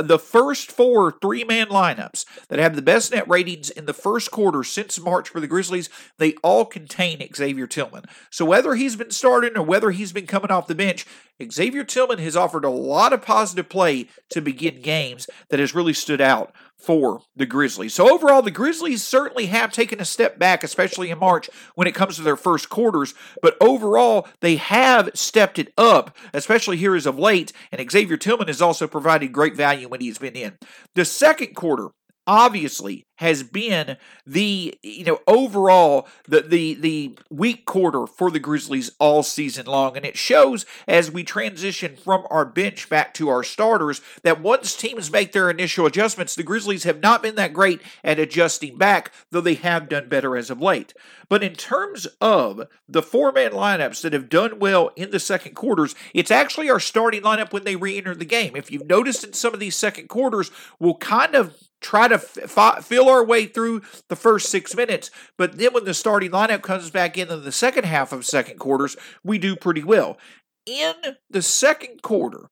the 0.01 0.19
first 0.19 0.71
four 0.71 1.13
three 1.21 1.43
man 1.43 1.67
lineups 1.67 2.25
that 2.49 2.59
have 2.59 2.75
the 2.75 2.81
best 2.81 3.11
net 3.11 3.27
ratings 3.29 3.69
in 3.69 3.85
the 3.85 3.93
first 3.93 4.31
quarter 4.31 4.63
since 4.63 4.99
March 4.99 5.29
for 5.29 5.39
the 5.39 5.47
Grizzlies, 5.47 5.89
they 6.17 6.33
all 6.43 6.65
contain 6.65 7.25
Xavier 7.33 7.67
Tillman. 7.67 8.03
So 8.29 8.45
whether 8.45 8.75
he's 8.75 8.95
been 8.95 9.11
starting 9.11 9.57
or 9.57 9.63
whether 9.63 9.91
he's 9.91 10.11
been 10.11 10.27
coming 10.27 10.51
off 10.51 10.67
the 10.67 10.75
bench, 10.75 11.05
Xavier 11.51 11.83
Tillman 11.83 12.19
has 12.19 12.35
offered 12.35 12.65
a 12.65 12.69
lot 12.69 13.13
of 13.13 13.21
positive 13.21 13.69
play 13.69 14.07
to 14.29 14.41
begin 14.41 14.81
games 14.81 15.27
that 15.49 15.59
has 15.59 15.75
really 15.75 15.93
stood 15.93 16.21
out 16.21 16.53
for 16.85 17.21
the 17.35 17.47
Grizzlies. 17.47 17.95
So 17.95 18.13
overall, 18.13 18.43
the 18.43 18.51
Grizzlies 18.51 19.03
certainly 19.03 19.47
have 19.47 19.71
taken 19.71 19.99
a 19.99 20.05
step 20.05 20.37
back, 20.37 20.63
especially 20.63 21.09
in 21.09 21.17
March 21.17 21.49
when 21.73 21.87
it 21.87 21.95
comes 21.95 22.15
to 22.15 22.21
their 22.21 22.35
first 22.35 22.69
quarters. 22.69 23.15
But 23.41 23.57
overall, 23.59 24.27
they 24.41 24.57
have 24.57 25.09
stepped 25.15 25.57
it 25.57 25.73
up, 25.77 26.15
especially 26.33 26.77
here 26.77 26.95
as 26.95 27.07
of 27.07 27.17
late. 27.17 27.51
And 27.71 27.91
Xavier 27.91 28.17
Tillman 28.17 28.47
has 28.47 28.61
also 28.61 28.87
provided 28.87 29.33
great 29.33 29.55
value 29.55 29.89
when 29.89 30.01
he's 30.01 30.19
been 30.19 30.35
in. 30.35 30.57
The 30.93 31.05
second 31.05 31.55
quarter, 31.55 31.89
obviously 32.27 33.05
has 33.17 33.43
been 33.43 33.97
the 34.25 34.77
you 34.83 35.05
know 35.05 35.19
overall 35.27 36.07
the 36.27 36.41
the 36.41 36.73
the 36.75 37.17
weak 37.29 37.65
quarter 37.65 38.05
for 38.07 38.29
the 38.29 38.39
Grizzlies 38.39 38.91
all 38.99 39.23
season 39.23 39.65
long. 39.65 39.95
And 39.95 40.05
it 40.05 40.17
shows 40.17 40.65
as 40.87 41.11
we 41.11 41.23
transition 41.23 41.95
from 41.95 42.25
our 42.29 42.45
bench 42.45 42.89
back 42.89 43.13
to 43.15 43.29
our 43.29 43.43
starters 43.43 44.01
that 44.23 44.41
once 44.41 44.75
teams 44.75 45.11
make 45.11 45.31
their 45.31 45.49
initial 45.49 45.85
adjustments 45.85 46.35
the 46.35 46.43
Grizzlies 46.43 46.83
have 46.83 46.99
not 46.99 47.23
been 47.23 47.35
that 47.35 47.53
great 47.53 47.81
at 48.03 48.19
adjusting 48.19 48.77
back 48.77 49.11
though 49.31 49.41
they 49.41 49.55
have 49.55 49.87
done 49.89 50.09
better 50.09 50.35
as 50.35 50.49
of 50.49 50.61
late. 50.61 50.93
But 51.29 51.43
in 51.43 51.53
terms 51.53 52.05
of 52.19 52.67
the 52.87 53.01
four 53.01 53.31
man 53.31 53.51
lineups 53.51 54.01
that 54.01 54.13
have 54.13 54.29
done 54.29 54.59
well 54.59 54.91
in 54.95 55.11
the 55.11 55.19
second 55.19 55.55
quarters 55.55 55.95
it's 56.13 56.31
actually 56.31 56.69
our 56.69 56.79
starting 56.79 57.21
lineup 57.21 57.53
when 57.53 57.63
they 57.63 57.77
re-enter 57.77 58.15
the 58.15 58.25
game. 58.25 58.55
If 58.55 58.71
you've 58.71 58.87
noticed 58.87 59.23
in 59.23 59.33
some 59.33 59.53
of 59.53 59.59
these 59.61 59.75
second 59.75 60.09
quarters 60.09 60.51
we'll 60.79 60.95
kind 60.95 61.33
of 61.33 61.55
try 61.81 62.07
to 62.07 62.15
f- 62.15 62.85
feel 62.85 63.07
our 63.09 63.23
way 63.23 63.45
through 63.45 63.81
the 64.09 64.15
first 64.15 64.49
six 64.49 64.75
minutes. 64.75 65.11
But 65.37 65.57
then 65.57 65.73
when 65.73 65.85
the 65.85 65.93
starting 65.93 66.31
lineup 66.31 66.61
comes 66.61 66.89
back 66.89 67.17
in 67.17 67.29
in 67.29 67.43
the 67.43 67.51
second 67.51 67.85
half 67.85 68.11
of 68.11 68.25
second 68.25 68.59
quarters, 68.59 68.95
we 69.23 69.37
do 69.37 69.55
pretty 69.55 69.83
well. 69.83 70.17
In 70.65 70.95
the 71.29 71.41
second 71.41 72.01
quarter, 72.01 72.49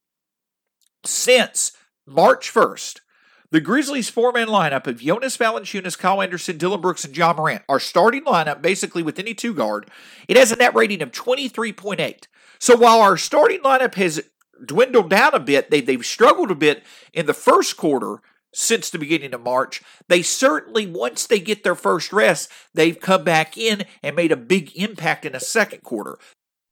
since 1.05 1.71
March 2.05 2.53
1st, 2.53 2.99
the 3.51 3.61
Grizzlies' 3.61 4.09
four-man 4.09 4.47
lineup 4.47 4.87
of 4.87 4.99
Jonas 4.99 5.37
Valanciunas, 5.37 5.97
Kyle 5.97 6.21
Anderson, 6.21 6.57
Dillon 6.57 6.81
Brooks, 6.81 7.05
and 7.05 7.15
Ja 7.15 7.33
Morant, 7.33 7.61
our 7.69 7.79
starting 7.79 8.23
lineup, 8.23 8.61
basically 8.63 9.03
with 9.03 9.19
any 9.19 9.35
two 9.35 9.53
guard, 9.53 9.89
it 10.27 10.37
has 10.37 10.51
a 10.51 10.55
net 10.55 10.73
rating 10.73 11.03
of 11.03 11.11
23.8. 11.11 12.25
So 12.59 12.75
while 12.75 12.99
our 12.99 13.17
starting 13.17 13.59
lineup 13.61 13.93
has 13.95 14.23
dwindled 14.65 15.09
down 15.09 15.35
a 15.35 15.39
bit, 15.39 15.69
they, 15.69 15.81
they've 15.81 16.05
struggled 16.05 16.49
a 16.49 16.55
bit 16.55 16.83
in 17.13 17.25
the 17.25 17.33
first 17.33 17.77
quarter 17.77 18.21
since 18.53 18.89
the 18.89 18.99
beginning 18.99 19.33
of 19.33 19.41
March. 19.41 19.81
They 20.07 20.21
certainly, 20.21 20.87
once 20.87 21.25
they 21.25 21.39
get 21.39 21.63
their 21.63 21.75
first 21.75 22.13
rest, 22.13 22.49
they've 22.73 22.99
come 22.99 23.23
back 23.23 23.57
in 23.57 23.85
and 24.01 24.15
made 24.15 24.31
a 24.31 24.37
big 24.37 24.75
impact 24.75 25.25
in 25.25 25.33
the 25.33 25.39
second 25.39 25.83
quarter. 25.83 26.17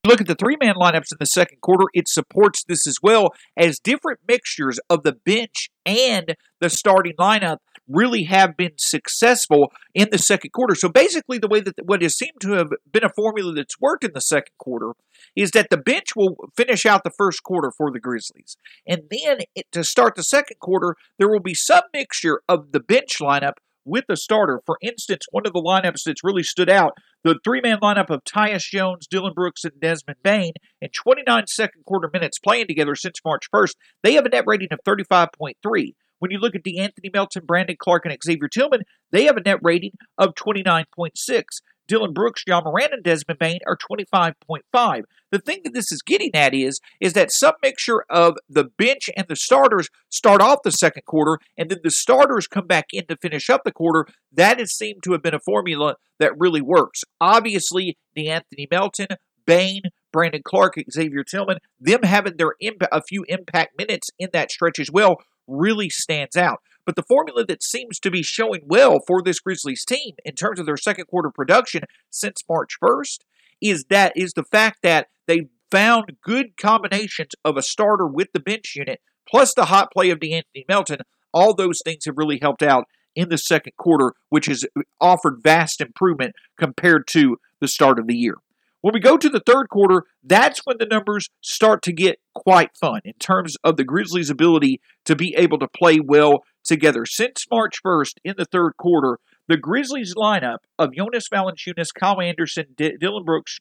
Look 0.03 0.19
at 0.19 0.27
the 0.27 0.35
three 0.35 0.57
man 0.59 0.75
lineups 0.75 1.11
in 1.11 1.17
the 1.19 1.25
second 1.25 1.61
quarter, 1.61 1.85
it 1.93 2.07
supports 2.07 2.63
this 2.63 2.87
as 2.87 2.95
well 3.03 3.29
as 3.55 3.79
different 3.79 4.19
mixtures 4.27 4.79
of 4.89 5.03
the 5.03 5.13
bench 5.13 5.69
and 5.85 6.35
the 6.59 6.71
starting 6.71 7.13
lineup 7.19 7.57
really 7.87 8.23
have 8.23 8.57
been 8.57 8.71
successful 8.77 9.71
in 9.93 10.07
the 10.11 10.17
second 10.17 10.51
quarter. 10.53 10.73
So 10.73 10.89
basically, 10.89 11.37
the 11.37 11.47
way 11.47 11.59
that 11.59 11.75
what 11.83 12.01
has 12.01 12.17
seemed 12.17 12.41
to 12.41 12.53
have 12.53 12.69
been 12.91 13.03
a 13.03 13.13
formula 13.15 13.53
that's 13.53 13.79
worked 13.79 14.03
in 14.03 14.11
the 14.13 14.21
second 14.21 14.53
quarter 14.57 14.93
is 15.35 15.51
that 15.51 15.69
the 15.69 15.77
bench 15.77 16.15
will 16.15 16.35
finish 16.57 16.85
out 16.85 17.03
the 17.03 17.11
first 17.15 17.43
quarter 17.43 17.71
for 17.75 17.91
the 17.91 17.99
Grizzlies. 17.99 18.57
And 18.87 19.03
then 19.11 19.41
it, 19.55 19.67
to 19.71 19.83
start 19.83 20.15
the 20.15 20.23
second 20.23 20.57
quarter, 20.59 20.95
there 21.19 21.29
will 21.29 21.41
be 21.41 21.53
some 21.53 21.83
mixture 21.93 22.41
of 22.49 22.71
the 22.71 22.79
bench 22.79 23.19
lineup 23.21 23.57
with 23.85 24.05
the 24.07 24.17
starter. 24.17 24.61
For 24.65 24.77
instance, 24.81 25.25
one 25.31 25.45
of 25.45 25.53
the 25.53 25.61
lineups 25.61 26.03
that's 26.05 26.23
really 26.23 26.43
stood 26.43 26.69
out, 26.69 26.93
the 27.23 27.39
three-man 27.43 27.79
lineup 27.79 28.09
of 28.09 28.23
Tyus 28.23 28.63
Jones, 28.63 29.07
Dillon 29.07 29.33
Brooks, 29.33 29.63
and 29.63 29.79
Desmond 29.79 30.19
Bane 30.23 30.53
in 30.81 30.89
29 30.89 31.47
second 31.47 31.85
quarter 31.85 32.09
minutes 32.11 32.39
playing 32.39 32.67
together 32.67 32.95
since 32.95 33.19
March 33.23 33.49
1st, 33.53 33.73
they 34.03 34.13
have 34.13 34.25
a 34.25 34.29
net 34.29 34.43
rating 34.47 34.69
of 34.71 34.79
35.3. 34.87 35.93
When 36.19 36.29
you 36.29 36.37
look 36.37 36.53
at 36.53 36.63
De'Anthony 36.63 37.11
Melton, 37.11 37.45
Brandon 37.47 37.75
Clarke, 37.79 38.05
and 38.05 38.15
Xavier 38.23 38.47
Tillman, 38.47 38.81
they 39.11 39.25
have 39.25 39.37
a 39.37 39.41
net 39.41 39.57
rating 39.63 39.93
of 40.19 40.35
29.6. 40.35 41.43
Dillon 41.91 42.13
Brooks, 42.13 42.43
Ja 42.47 42.61
Morant, 42.61 42.93
and 42.93 43.03
Desmond 43.03 43.37
Bane 43.37 43.59
are 43.67 43.75
25.5. 43.75 45.01
The 45.29 45.39
thing 45.39 45.59
that 45.65 45.73
this 45.73 45.91
is 45.91 46.01
getting 46.01 46.33
at 46.33 46.53
is, 46.53 46.79
is 47.01 47.11
that 47.13 47.33
some 47.33 47.55
mixture 47.61 48.05
of 48.09 48.37
the 48.47 48.63
bench 48.63 49.09
and 49.17 49.27
the 49.27 49.35
starters 49.35 49.89
start 50.07 50.41
off 50.41 50.59
the 50.63 50.71
second 50.71 51.03
quarter, 51.05 51.37
and 51.57 51.69
then 51.69 51.79
the 51.83 51.91
starters 51.91 52.47
come 52.47 52.65
back 52.65 52.85
in 52.93 53.07
to 53.07 53.17
finish 53.17 53.49
up 53.49 53.63
the 53.65 53.73
quarter. 53.73 54.05
That 54.31 54.59
has 54.59 54.71
seemed 54.71 55.03
to 55.03 55.11
have 55.11 55.21
been 55.21 55.33
a 55.33 55.39
formula 55.41 55.95
that 56.17 56.31
really 56.37 56.61
works. 56.61 57.01
Obviously, 57.19 57.97
De'Anthony 58.17 58.71
Melton, 58.71 59.07
Bane, 59.45 59.83
Brandon 60.13 60.43
Clarke, 60.45 60.85
Xavier 60.89 61.25
Tillman, 61.25 61.57
them 61.77 62.03
having 62.03 62.37
their 62.37 62.53
imp- 62.61 62.87
a 62.89 63.01
few 63.01 63.25
impact 63.27 63.77
minutes 63.77 64.09
in 64.17 64.29
that 64.31 64.49
stretch 64.49 64.79
as 64.79 64.89
well 64.89 65.17
really 65.45 65.89
stands 65.89 66.37
out. 66.37 66.59
But 66.85 66.95
the 66.95 67.03
formula 67.03 67.45
that 67.45 67.63
seems 67.63 67.99
to 67.99 68.11
be 68.11 68.23
showing 68.23 68.61
well 68.65 68.99
for 69.05 69.21
this 69.21 69.39
Grizzlies 69.39 69.85
team 69.85 70.15
in 70.25 70.35
terms 70.35 70.59
of 70.59 70.65
their 70.65 70.77
second 70.77 71.05
quarter 71.05 71.29
production 71.29 71.83
since 72.09 72.43
March 72.49 72.77
1st 72.83 73.19
is 73.61 73.85
that 73.89 74.13
is 74.15 74.33
the 74.33 74.45
fact 74.51 74.79
that 74.81 75.07
they 75.27 75.49
found 75.69 76.17
good 76.23 76.57
combinations 76.57 77.31
of 77.45 77.55
a 77.55 77.61
starter 77.61 78.07
with 78.07 78.29
the 78.33 78.39
bench 78.39 78.73
unit 78.75 78.99
plus 79.29 79.53
the 79.53 79.65
hot 79.65 79.89
play 79.91 80.09
of 80.09 80.19
De'Anthony 80.19 80.65
Melton. 80.67 80.99
All 81.33 81.53
those 81.53 81.79
things 81.85 82.05
have 82.05 82.17
really 82.17 82.39
helped 82.41 82.63
out 82.63 82.85
in 83.15 83.29
the 83.29 83.37
second 83.37 83.73
quarter, 83.77 84.13
which 84.29 84.47
has 84.47 84.65
offered 84.99 85.41
vast 85.43 85.81
improvement 85.81 86.33
compared 86.57 87.07
to 87.07 87.37
the 87.59 87.67
start 87.67 87.99
of 87.99 88.07
the 88.07 88.15
year. 88.15 88.35
When 88.81 88.95
we 88.95 88.99
go 88.99 89.15
to 89.15 89.29
the 89.29 89.43
third 89.45 89.69
quarter, 89.69 90.05
that's 90.23 90.61
when 90.65 90.77
the 90.79 90.87
numbers 90.87 91.29
start 91.41 91.83
to 91.83 91.93
get 91.93 92.19
quite 92.33 92.71
fun 92.75 93.01
in 93.05 93.13
terms 93.13 93.55
of 93.63 93.77
the 93.77 93.83
Grizzlies' 93.83 94.31
ability 94.31 94.81
to 95.05 95.15
be 95.15 95.35
able 95.37 95.59
to 95.59 95.67
play 95.67 95.99
well 96.03 96.43
together. 96.63 97.05
Since 97.05 97.45
March 97.49 97.81
1st 97.85 98.13
in 98.23 98.35
the 98.37 98.45
third 98.45 98.73
quarter, 98.77 99.19
the 99.47 99.57
Grizzlies 99.57 100.15
lineup 100.15 100.59
of 100.77 100.93
Jonas 100.95 101.27
Valanciunas, 101.31 101.93
Kyle 101.93 102.21
Anderson, 102.21 102.67
D- 102.75 102.97
Dillon 102.99 103.23
Brooks, 103.23 103.59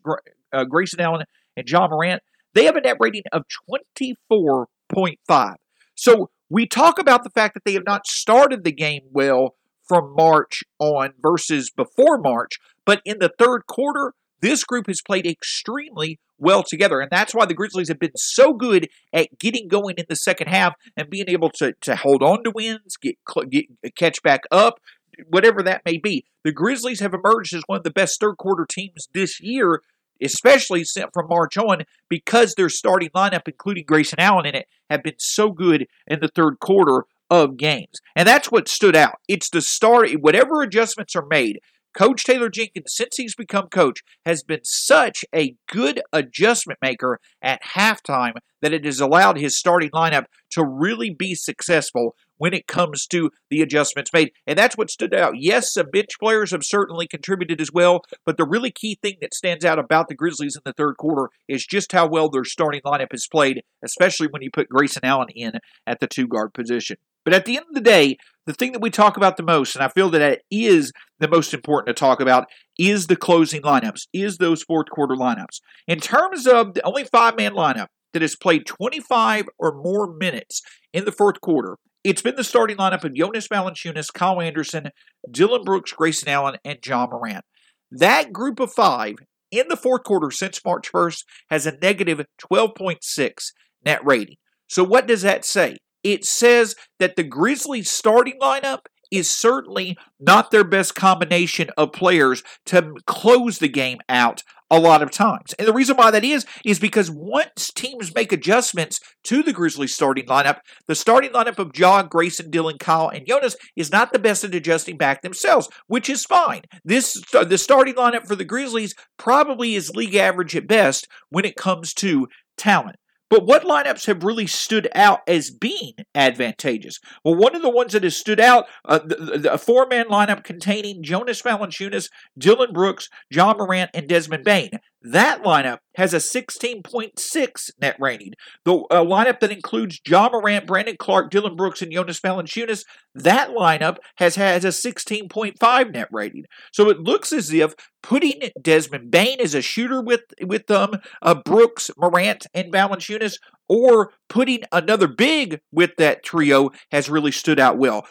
uh, 0.53 0.65
Grayson 0.65 1.01
Allen, 1.01 1.25
and 1.57 1.69
Ja 1.69 1.89
Morant, 1.89 2.23
they 2.55 2.65
have 2.65 2.77
a 2.77 2.81
net 2.81 2.97
rating 3.01 3.23
of 3.33 3.45
24.5. 3.91 5.55
So 5.95 6.31
we 6.49 6.67
talk 6.67 6.99
about 6.99 7.25
the 7.25 7.31
fact 7.31 7.55
that 7.55 7.65
they 7.65 7.75
have 7.75 7.87
not 7.87 8.07
started 8.07 8.65
the 8.65 8.73
game 8.73 9.03
well 9.11 9.55
from 9.87 10.15
March 10.17 10.63
on 10.79 11.15
versus 11.21 11.71
before 11.71 12.19
March. 12.19 12.59
But 12.85 13.03
in 13.05 13.19
the 13.19 13.33
third 13.39 13.67
quarter, 13.67 14.15
this 14.41 14.65
group 14.65 14.87
has 14.87 15.03
played 15.03 15.27
extremely 15.27 16.19
well 16.41 16.63
together. 16.63 17.01
And 17.01 17.11
that's 17.11 17.35
why 17.35 17.47
the 17.47 17.55
Grizzlies 17.55 17.89
have 17.89 17.99
been 17.99 18.17
so 18.17 18.53
good 18.53 18.89
at 19.13 19.39
getting 19.39 19.69
going 19.69 19.97
in 19.99 20.07
the 20.09 20.17
second 20.17 20.49
half 20.49 20.75
and 20.97 21.11
being 21.11 21.29
able 21.29 21.51
to, 21.51 21.75
to 21.83 21.97
hold 21.97 22.23
on 22.23 22.43
to 22.45 22.51
wins, 22.51 22.97
get, 23.01 23.17
get 23.51 23.67
catch 23.95 24.23
back 24.23 24.43
up, 24.51 24.81
whatever 25.29 25.63
that 25.63 25.83
may 25.85 25.99
be. 25.99 26.25
The 26.45 26.53
Grizzlies 26.53 27.01
have 27.01 27.15
emerged 27.15 27.55
as 27.55 27.63
one 27.67 27.79
of 27.79 27.85
the 27.85 27.91
best 27.91 28.19
third 28.19 28.37
quarter 28.39 28.67
teams 28.69 29.09
this 29.13 29.41
year, 29.41 29.83
especially 30.23 30.85
from 31.13 31.29
March 31.29 31.57
on, 31.57 31.85
because 32.09 32.55
their 32.55 32.69
starting 32.69 33.11
lineup, 33.11 33.47
including 33.47 33.85
Grayson 33.87 34.19
Allen 34.19 34.47
in 34.47 34.55
it, 34.55 34.67
have 34.89 35.03
been 35.03 35.19
so 35.19 35.51
good 35.51 35.87
in 36.07 36.21
the 36.21 36.29
third 36.29 36.59
quarter 36.61 37.05
of 37.31 37.57
games. 37.57 38.01
And 38.17 38.27
that's 38.27 38.51
what 38.51 38.69
stood 38.69 38.97
out. 38.97 39.21
It's 39.29 39.51
the 39.51 39.61
start, 39.61 40.11
whatever 40.21 40.63
adjustments 40.63 41.15
are 41.15 41.27
made, 41.27 41.61
Coach 41.95 42.25
Taylor 42.25 42.49
Jenkins, 42.49 42.95
since 42.95 43.17
he's 43.17 43.35
become 43.35 43.69
coach, 43.69 44.01
has 44.25 44.43
been 44.43 44.61
such 44.63 45.25
a 45.35 45.57
good 45.69 46.01
adjustment 46.13 46.79
maker 46.83 47.19
at 47.43 47.63
halftime 47.75 48.35
that 48.63 48.73
it 48.73 48.85
has 48.85 49.01
allowed 49.01 49.39
his 49.39 49.59
starting 49.59 49.91
lineup 49.91 50.25
to 50.51 50.65
really 50.65 51.11
be 51.11 51.35
successful 51.35 52.15
when 52.37 52.55
it 52.55 52.67
comes 52.67 53.07
to 53.07 53.31
the 53.51 53.61
adjustments 53.61 54.13
made. 54.13 54.33
And 54.47 54.59
that's 54.59 54.77
what 54.77 54.91
stood 54.91 55.15
out. 55.15 55.35
Yes, 55.37 55.73
some 55.73 55.91
bench 55.91 56.19
players 56.19 56.53
have 56.53 56.65
certainly 56.65 57.07
contributed 57.07 57.61
as 57.61 57.71
well, 57.73 58.03
but 58.25 58.37
the 58.37 58.47
really 58.47 58.71
key 58.71 58.99
thing 59.01 59.17
that 59.21 59.35
stands 59.35 59.65
out 59.65 59.79
about 59.79 60.09
the 60.09 60.15
Grizzlies 60.15 60.57
in 60.57 60.63
the 60.65 60.73
third 60.73 60.97
quarter 60.97 61.31
is 61.49 61.67
just 61.67 61.93
how 61.93 62.07
well 62.07 62.29
their 62.29 62.45
starting 62.45 62.81
lineup 62.83 63.13
has 63.13 63.27
played, 63.27 63.63
especially 63.85 64.29
when 64.29 64.43
you 64.43 64.51
put 64.51 64.69
Grayson 64.69 65.05
Allen 65.05 65.29
in 65.35 65.53
at 65.87 66.01
the 66.01 66.07
two 66.07 66.27
guard 66.27 66.55
position. 66.55 66.97
But 67.25 67.35
at 67.35 67.45
the 67.45 67.59
end 67.59 67.67
of 67.69 67.75
the 67.75 67.83
day, 67.83 68.17
the 68.47 68.55
thing 68.55 68.73
that 68.73 68.83
we 68.83 68.91
talk 68.91 69.17
about 69.17 69.37
the 69.37 69.43
most, 69.43 69.75
and 69.75 69.85
I 69.85 69.89
feel 69.89 70.11
that 70.11 70.21
it 70.21 70.43
is 70.51 70.93
the 71.19 71.29
most 71.29 71.55
important 71.55 71.95
to 71.95 72.01
talk 72.01 72.21
about, 72.21 72.47
is 72.79 73.07
the 73.07 73.17
closing 73.17 73.63
lineups, 73.63 74.07
is 74.13 74.39
those 74.39 74.63
fourth 74.63 74.89
quarter 74.91 75.15
lineups. 75.15 75.61
In 75.87 76.01
terms 76.01 76.47
of 76.47 76.75
the 76.75 76.83
only 76.83 77.05
five 77.05 77.37
man 77.37 77.53
lineup 77.53 77.87
that 78.13 78.23
has 78.23 78.37
played 78.37 78.67
25 78.67 79.49
or 79.59 79.73
more 79.73 80.13
minutes 80.15 80.63
in 80.93 81.05
the 81.05 81.13
fourth 81.13 81.41
quarter, 81.41 81.77
it's 82.03 82.23
been 82.23 82.37
the 82.37 82.45
starting 82.45 82.79
lineup 82.79 83.05
of 83.05 83.15
Jonas 83.15 83.49
Valanciunas, 83.49 84.13
Kyle 84.13 84.41
Anderson, 84.41 84.91
Dillon 85.31 85.65
Brooks, 85.65 85.93
Grayson 85.93 86.29
Allen, 86.29 86.57
and 86.65 86.79
Ja 86.85 87.07
Morant. 87.07 87.45
That 87.91 88.33
group 88.33 88.59
of 88.59 88.73
five 88.73 89.17
in 89.51 89.69
the 89.69 89.77
fourth 89.77 90.05
quarter 90.05 90.31
since 90.31 90.65
March 90.65 90.91
1st 90.91 91.25
has 91.51 91.67
a 91.67 91.77
negative 91.77 92.25
12.6 92.53 93.53
net 93.85 94.05
rating. 94.05 94.37
So, 94.69 94.85
what 94.85 95.07
does 95.07 95.23
that 95.23 95.45
say? 95.45 95.77
It 96.03 96.25
says 96.25 96.75
that 96.99 97.17
the 97.17 97.25
Grizzlies 97.25 97.91
starting 97.91 98.39
lineup 98.41 98.87
is 99.11 99.29
certainly 99.29 99.99
not 100.19 100.51
their 100.51 100.65
best 100.65 100.95
combination 100.95 101.69
of 101.77 101.93
players 101.93 102.43
to 102.67 102.95
close 103.07 103.59
the 103.59 103.69
game 103.69 103.99
out 104.09 104.43
a 104.71 104.79
lot 104.79 105.03
of 105.03 105.11
times. 105.11 105.53
And 105.59 105.67
the 105.67 105.73
reason 105.73 105.97
why 105.97 106.13
that 106.13 106.23
is, 106.23 106.47
is 106.65 106.79
because 106.79 107.11
once 107.11 107.71
teams 107.75 108.15
make 108.15 108.31
adjustments 108.31 109.01
to 109.25 109.43
the 109.43 109.53
Grizzlies 109.53 109.95
starting 109.95 110.27
lineup, 110.27 110.59
the 110.87 110.95
starting 110.95 111.31
lineup 111.31 111.59
of 111.59 111.77
Ja, 111.77 112.05
Grayson, 112.05 112.51
Dillon, 112.51 112.79
Kyle, 112.79 113.09
and 113.09 113.27
Jonas 113.27 113.57
is 113.75 113.91
not 113.91 114.13
the 114.13 114.21
best 114.21 114.45
at 114.45 114.55
adjusting 114.55 114.97
back 114.97 115.23
themselves, 115.23 115.69
which 115.89 116.09
is 116.09 116.25
fine. 116.25 116.63
This 116.85 117.21
the 117.33 117.59
starting 117.59 117.95
lineup 117.95 118.29
for 118.29 118.37
the 118.37 118.45
Grizzlies 118.45 118.95
probably 119.17 119.75
is 119.75 119.91
league 119.91 120.15
average 120.15 120.55
at 120.55 120.69
best 120.69 121.09
when 121.31 121.45
it 121.45 121.57
comes 121.57 121.93
to 121.95 122.29
talent. 122.57 122.97
But 123.31 123.47
what 123.47 123.63
lineups 123.63 124.07
have 124.07 124.25
really 124.25 124.49
stood 124.49 124.89
out 124.95 125.21
as 125.27 125.51
being 125.51 125.95
advantageous? 126.15 126.99
Well, 127.25 127.37
one 127.37 127.55
of 127.55 127.63
the 127.63 127.71
ones 127.71 127.93
that 127.93 128.03
has 128.03 128.17
stood 128.17 128.41
out, 128.41 128.67
uh, 128.85 128.99
the, 128.99 129.39
the, 129.39 129.53
a 129.53 129.59
four 129.59 129.87
man 129.87 130.07
lineup 130.07 130.43
containing 130.43 131.05
Jonas 131.05 131.41
Valanciunas, 131.41 132.11
Dillon 132.37 132.73
Brooks, 132.73 133.09
Ja 133.31 133.55
Morant, 133.55 133.91
and 133.95 134.09
Desmond 134.09 134.45
Bane. 134.45 134.71
That 135.03 135.43
lineup 135.43 135.79
has 135.97 136.13
a 136.13 136.19
16.6 136.19 137.71
net 137.81 137.97
rating. 137.99 138.33
The 138.67 138.75
uh, 138.91 139.03
lineup 139.03 139.41
that 139.41 139.51
includes 139.51 139.99
Ja 140.07 140.29
Morant, 140.31 140.67
Brandon 140.67 140.97
Clarke, 140.99 141.31
Dillon 141.31 141.57
Brooks, 141.57 141.81
and 141.81 141.91
Jonas 141.91 142.21
Valanciunas, 142.21 142.85
that 143.15 143.51
lineup 143.51 143.97
has 144.17 144.37
has 144.37 144.65
a 144.65 144.69
16.5 144.69 145.95
net 145.95 146.09
rating. 146.13 146.45
So 146.73 146.91
it 146.91 147.01
looks 147.01 147.33
as 147.33 147.51
if 147.51 147.75
putting 148.03 148.41
Desmond 148.61 149.11
Bane 149.11 149.41
as 149.41 149.55
a 149.55 149.63
shooter 149.63 150.03
with 150.03 150.23
with 150.43 150.67
them, 150.67 150.91
uh, 151.23 151.35
Brooks, 151.35 151.91
Morant, 151.97 152.47
and 152.53 152.71
Valanciunas, 152.71 153.37
or 153.69 154.13
putting 154.29 154.61
another 154.71 155.09
big 155.09 155.61
with 155.73 155.97
that 155.97 156.23
trio 156.23 156.71
has 156.93 157.09
really 157.09 157.33
stood 157.33 157.59
out 157.59 157.79
well. 157.79 158.07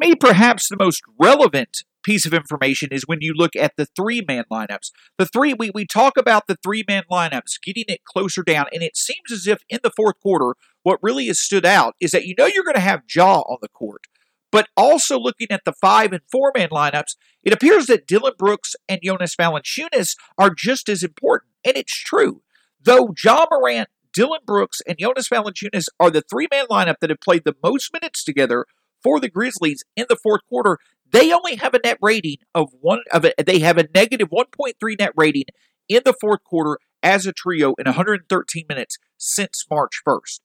Me, 0.00 0.14
perhaps 0.14 0.68
the 0.68 0.76
most 0.78 1.02
relevant 1.20 1.84
piece 2.02 2.26
of 2.26 2.34
information 2.34 2.90
is 2.92 3.04
when 3.06 3.20
you 3.20 3.32
look 3.34 3.56
at 3.56 3.72
the 3.76 3.86
three 3.96 4.22
man 4.26 4.44
lineups. 4.50 4.90
The 5.18 5.26
three, 5.26 5.54
we, 5.54 5.70
we 5.74 5.86
talk 5.86 6.16
about 6.16 6.46
the 6.46 6.58
three 6.62 6.84
man 6.86 7.04
lineups, 7.10 7.60
getting 7.62 7.84
it 7.88 8.04
closer 8.04 8.42
down, 8.42 8.66
and 8.72 8.82
it 8.82 8.96
seems 8.96 9.30
as 9.32 9.46
if 9.46 9.62
in 9.68 9.80
the 9.82 9.92
fourth 9.94 10.20
quarter, 10.20 10.54
what 10.82 10.98
really 11.02 11.26
has 11.26 11.38
stood 11.38 11.64
out 11.64 11.94
is 12.00 12.10
that 12.10 12.24
you 12.24 12.34
know 12.36 12.46
you're 12.46 12.64
going 12.64 12.74
to 12.74 12.80
have 12.80 13.02
Ja 13.14 13.40
on 13.40 13.58
the 13.62 13.68
court. 13.68 14.02
But 14.50 14.68
also 14.76 15.18
looking 15.18 15.46
at 15.50 15.62
the 15.64 15.72
five 15.80 16.12
and 16.12 16.20
four 16.30 16.52
man 16.54 16.68
lineups, 16.68 17.16
it 17.42 17.52
appears 17.54 17.86
that 17.86 18.06
Dillon 18.06 18.34
Brooks 18.38 18.76
and 18.88 19.00
Jonas 19.02 19.34
Valanciunas 19.34 20.14
are 20.36 20.50
just 20.54 20.88
as 20.88 21.02
important. 21.02 21.50
And 21.64 21.76
it's 21.76 21.96
true. 21.96 22.42
Though 22.84 23.14
Ja 23.24 23.46
Morant, 23.50 23.88
Dillon 24.12 24.40
Brooks, 24.44 24.80
and 24.86 24.98
Jonas 24.98 25.28
Valanciunas 25.28 25.86
are 25.98 26.10
the 26.10 26.22
three 26.22 26.48
man 26.52 26.66
lineup 26.66 26.96
that 27.00 27.10
have 27.10 27.20
played 27.20 27.44
the 27.44 27.56
most 27.62 27.92
minutes 27.92 28.22
together 28.22 28.66
for 29.02 29.18
the 29.18 29.30
Grizzlies 29.30 29.84
in 29.96 30.06
the 30.08 30.18
fourth 30.22 30.42
quarter, 30.48 30.78
they 31.12 31.32
only 31.32 31.56
have 31.56 31.74
a 31.74 31.80
net 31.84 31.98
rating 32.02 32.38
of 32.54 32.70
one 32.80 33.02
of 33.12 33.24
it. 33.24 33.34
They 33.46 33.60
have 33.60 33.78
a 33.78 33.88
negative 33.94 34.30
1.3 34.30 34.98
net 34.98 35.12
rating 35.16 35.44
in 35.88 36.02
the 36.04 36.14
fourth 36.20 36.42
quarter 36.44 36.78
as 37.02 37.26
a 37.26 37.32
trio 37.32 37.74
in 37.78 37.84
113 37.84 38.64
minutes 38.68 38.98
since 39.18 39.64
March 39.70 40.00
1st. 40.06 40.40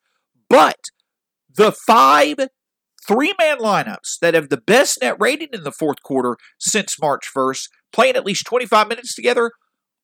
But 0.50 0.90
the 1.54 1.72
five 1.72 2.50
three 3.08 3.34
man 3.40 3.60
lineups 3.60 4.20
that 4.22 4.34
have 4.34 4.50
the 4.50 4.58
best 4.58 5.02
net 5.02 5.16
rating 5.20 5.50
in 5.54 5.64
the 5.64 5.72
fourth 5.72 6.04
quarter 6.04 6.38
since 6.60 7.00
March 7.02 7.32
1st, 7.34 7.70
playing 7.94 8.16
at 8.16 8.26
least 8.26 8.46
25 8.46 8.88
minutes 8.88 9.16
together, 9.16 9.52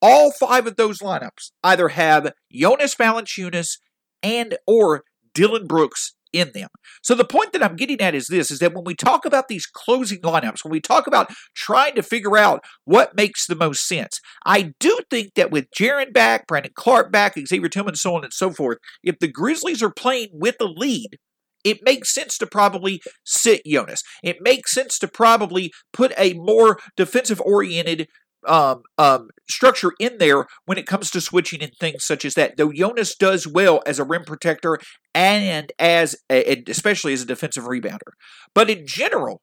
all 0.02 0.32
five 0.32 0.68
of 0.68 0.78
those 0.78 1.00
lineups 1.00 1.52
either 1.64 1.90
have 1.90 2.34
Jonas 2.52 2.96
Valanciunas 2.96 3.80
and 4.22 4.58
or 4.66 5.04
Dillon 5.34 5.68
Brooks 5.68 6.14
in 6.34 6.52
them. 6.54 6.70
So 7.02 7.16
the 7.16 7.24
point 7.24 7.54
that 7.54 7.64
I'm 7.64 7.76
getting 7.76 8.02
at 8.02 8.16
is 8.16 8.28
this 8.28 8.52
is 8.52 8.60
that 8.60 8.74
when 8.74 8.84
we 8.84 8.96
talk 8.96 9.26
about 9.26 9.48
these 9.48 9.66
closing 9.66 10.20
lineups, 10.20 10.64
when 10.64 10.72
we 10.72 10.82
talk 10.82 11.08
about 11.08 11.32
trying 11.56 11.96
to 11.96 12.04
figure 12.04 12.38
out 12.38 12.64
what 12.84 13.16
makes 13.16 13.48
the 13.48 13.56
most 13.56 13.88
sense, 13.88 14.20
I 14.46 14.74
do 14.80 15.00
think 15.10 15.36
that 15.36 15.52
with 15.52 15.72
Jaren 15.72 16.12
back, 16.12 16.48
Brandon 16.48 16.74
Clarke 16.76 17.12
back, 17.12 17.36
Xavier 17.38 17.70
Tillman, 17.70 17.96
so 17.96 18.16
on 18.16 18.24
and 18.24 18.34
so 18.34 18.52
forth, 18.52 18.80
if 19.04 19.20
the 19.20 19.28
Grizzlies 19.28 19.84
are 19.84 19.94
playing 19.94 20.30
with 20.34 20.56
a 20.60 20.66
lead, 20.66 21.18
it 21.64 21.80
makes 21.84 22.14
sense 22.14 22.38
to 22.38 22.46
probably 22.46 23.02
sit 23.24 23.62
Jonas. 23.66 24.04
It 24.22 24.38
makes 24.42 24.72
sense 24.72 25.00
to 25.00 25.08
probably 25.08 25.72
put 25.94 26.12
a 26.18 26.34
more 26.34 26.78
defensive 26.98 27.42
oriented 27.42 28.08
um, 28.46 28.84
um, 28.98 29.30
structure 29.50 29.92
in 30.00 30.18
there 30.18 30.46
when 30.66 30.78
it 30.78 30.88
comes 30.88 31.10
to 31.12 31.22
switching 31.22 31.62
and 31.62 31.74
things 31.80 32.06
such 32.06 32.26
as 32.26 32.34
that. 32.36 32.58
Though 32.58 32.72
Jonas 32.72 33.16
does 33.16 33.48
well 33.48 33.82
as 33.86 34.00
a 34.00 34.04
rim 34.04 34.24
protector 34.24 34.80
and 35.14 35.72
as 35.80 36.16
a, 36.30 36.64
especially 36.68 37.14
as 37.14 37.22
a 37.22 37.28
defensive 37.28 37.66
rebounder, 37.66 38.14
but 38.54 38.70
in 38.70 38.86
general, 38.86 39.42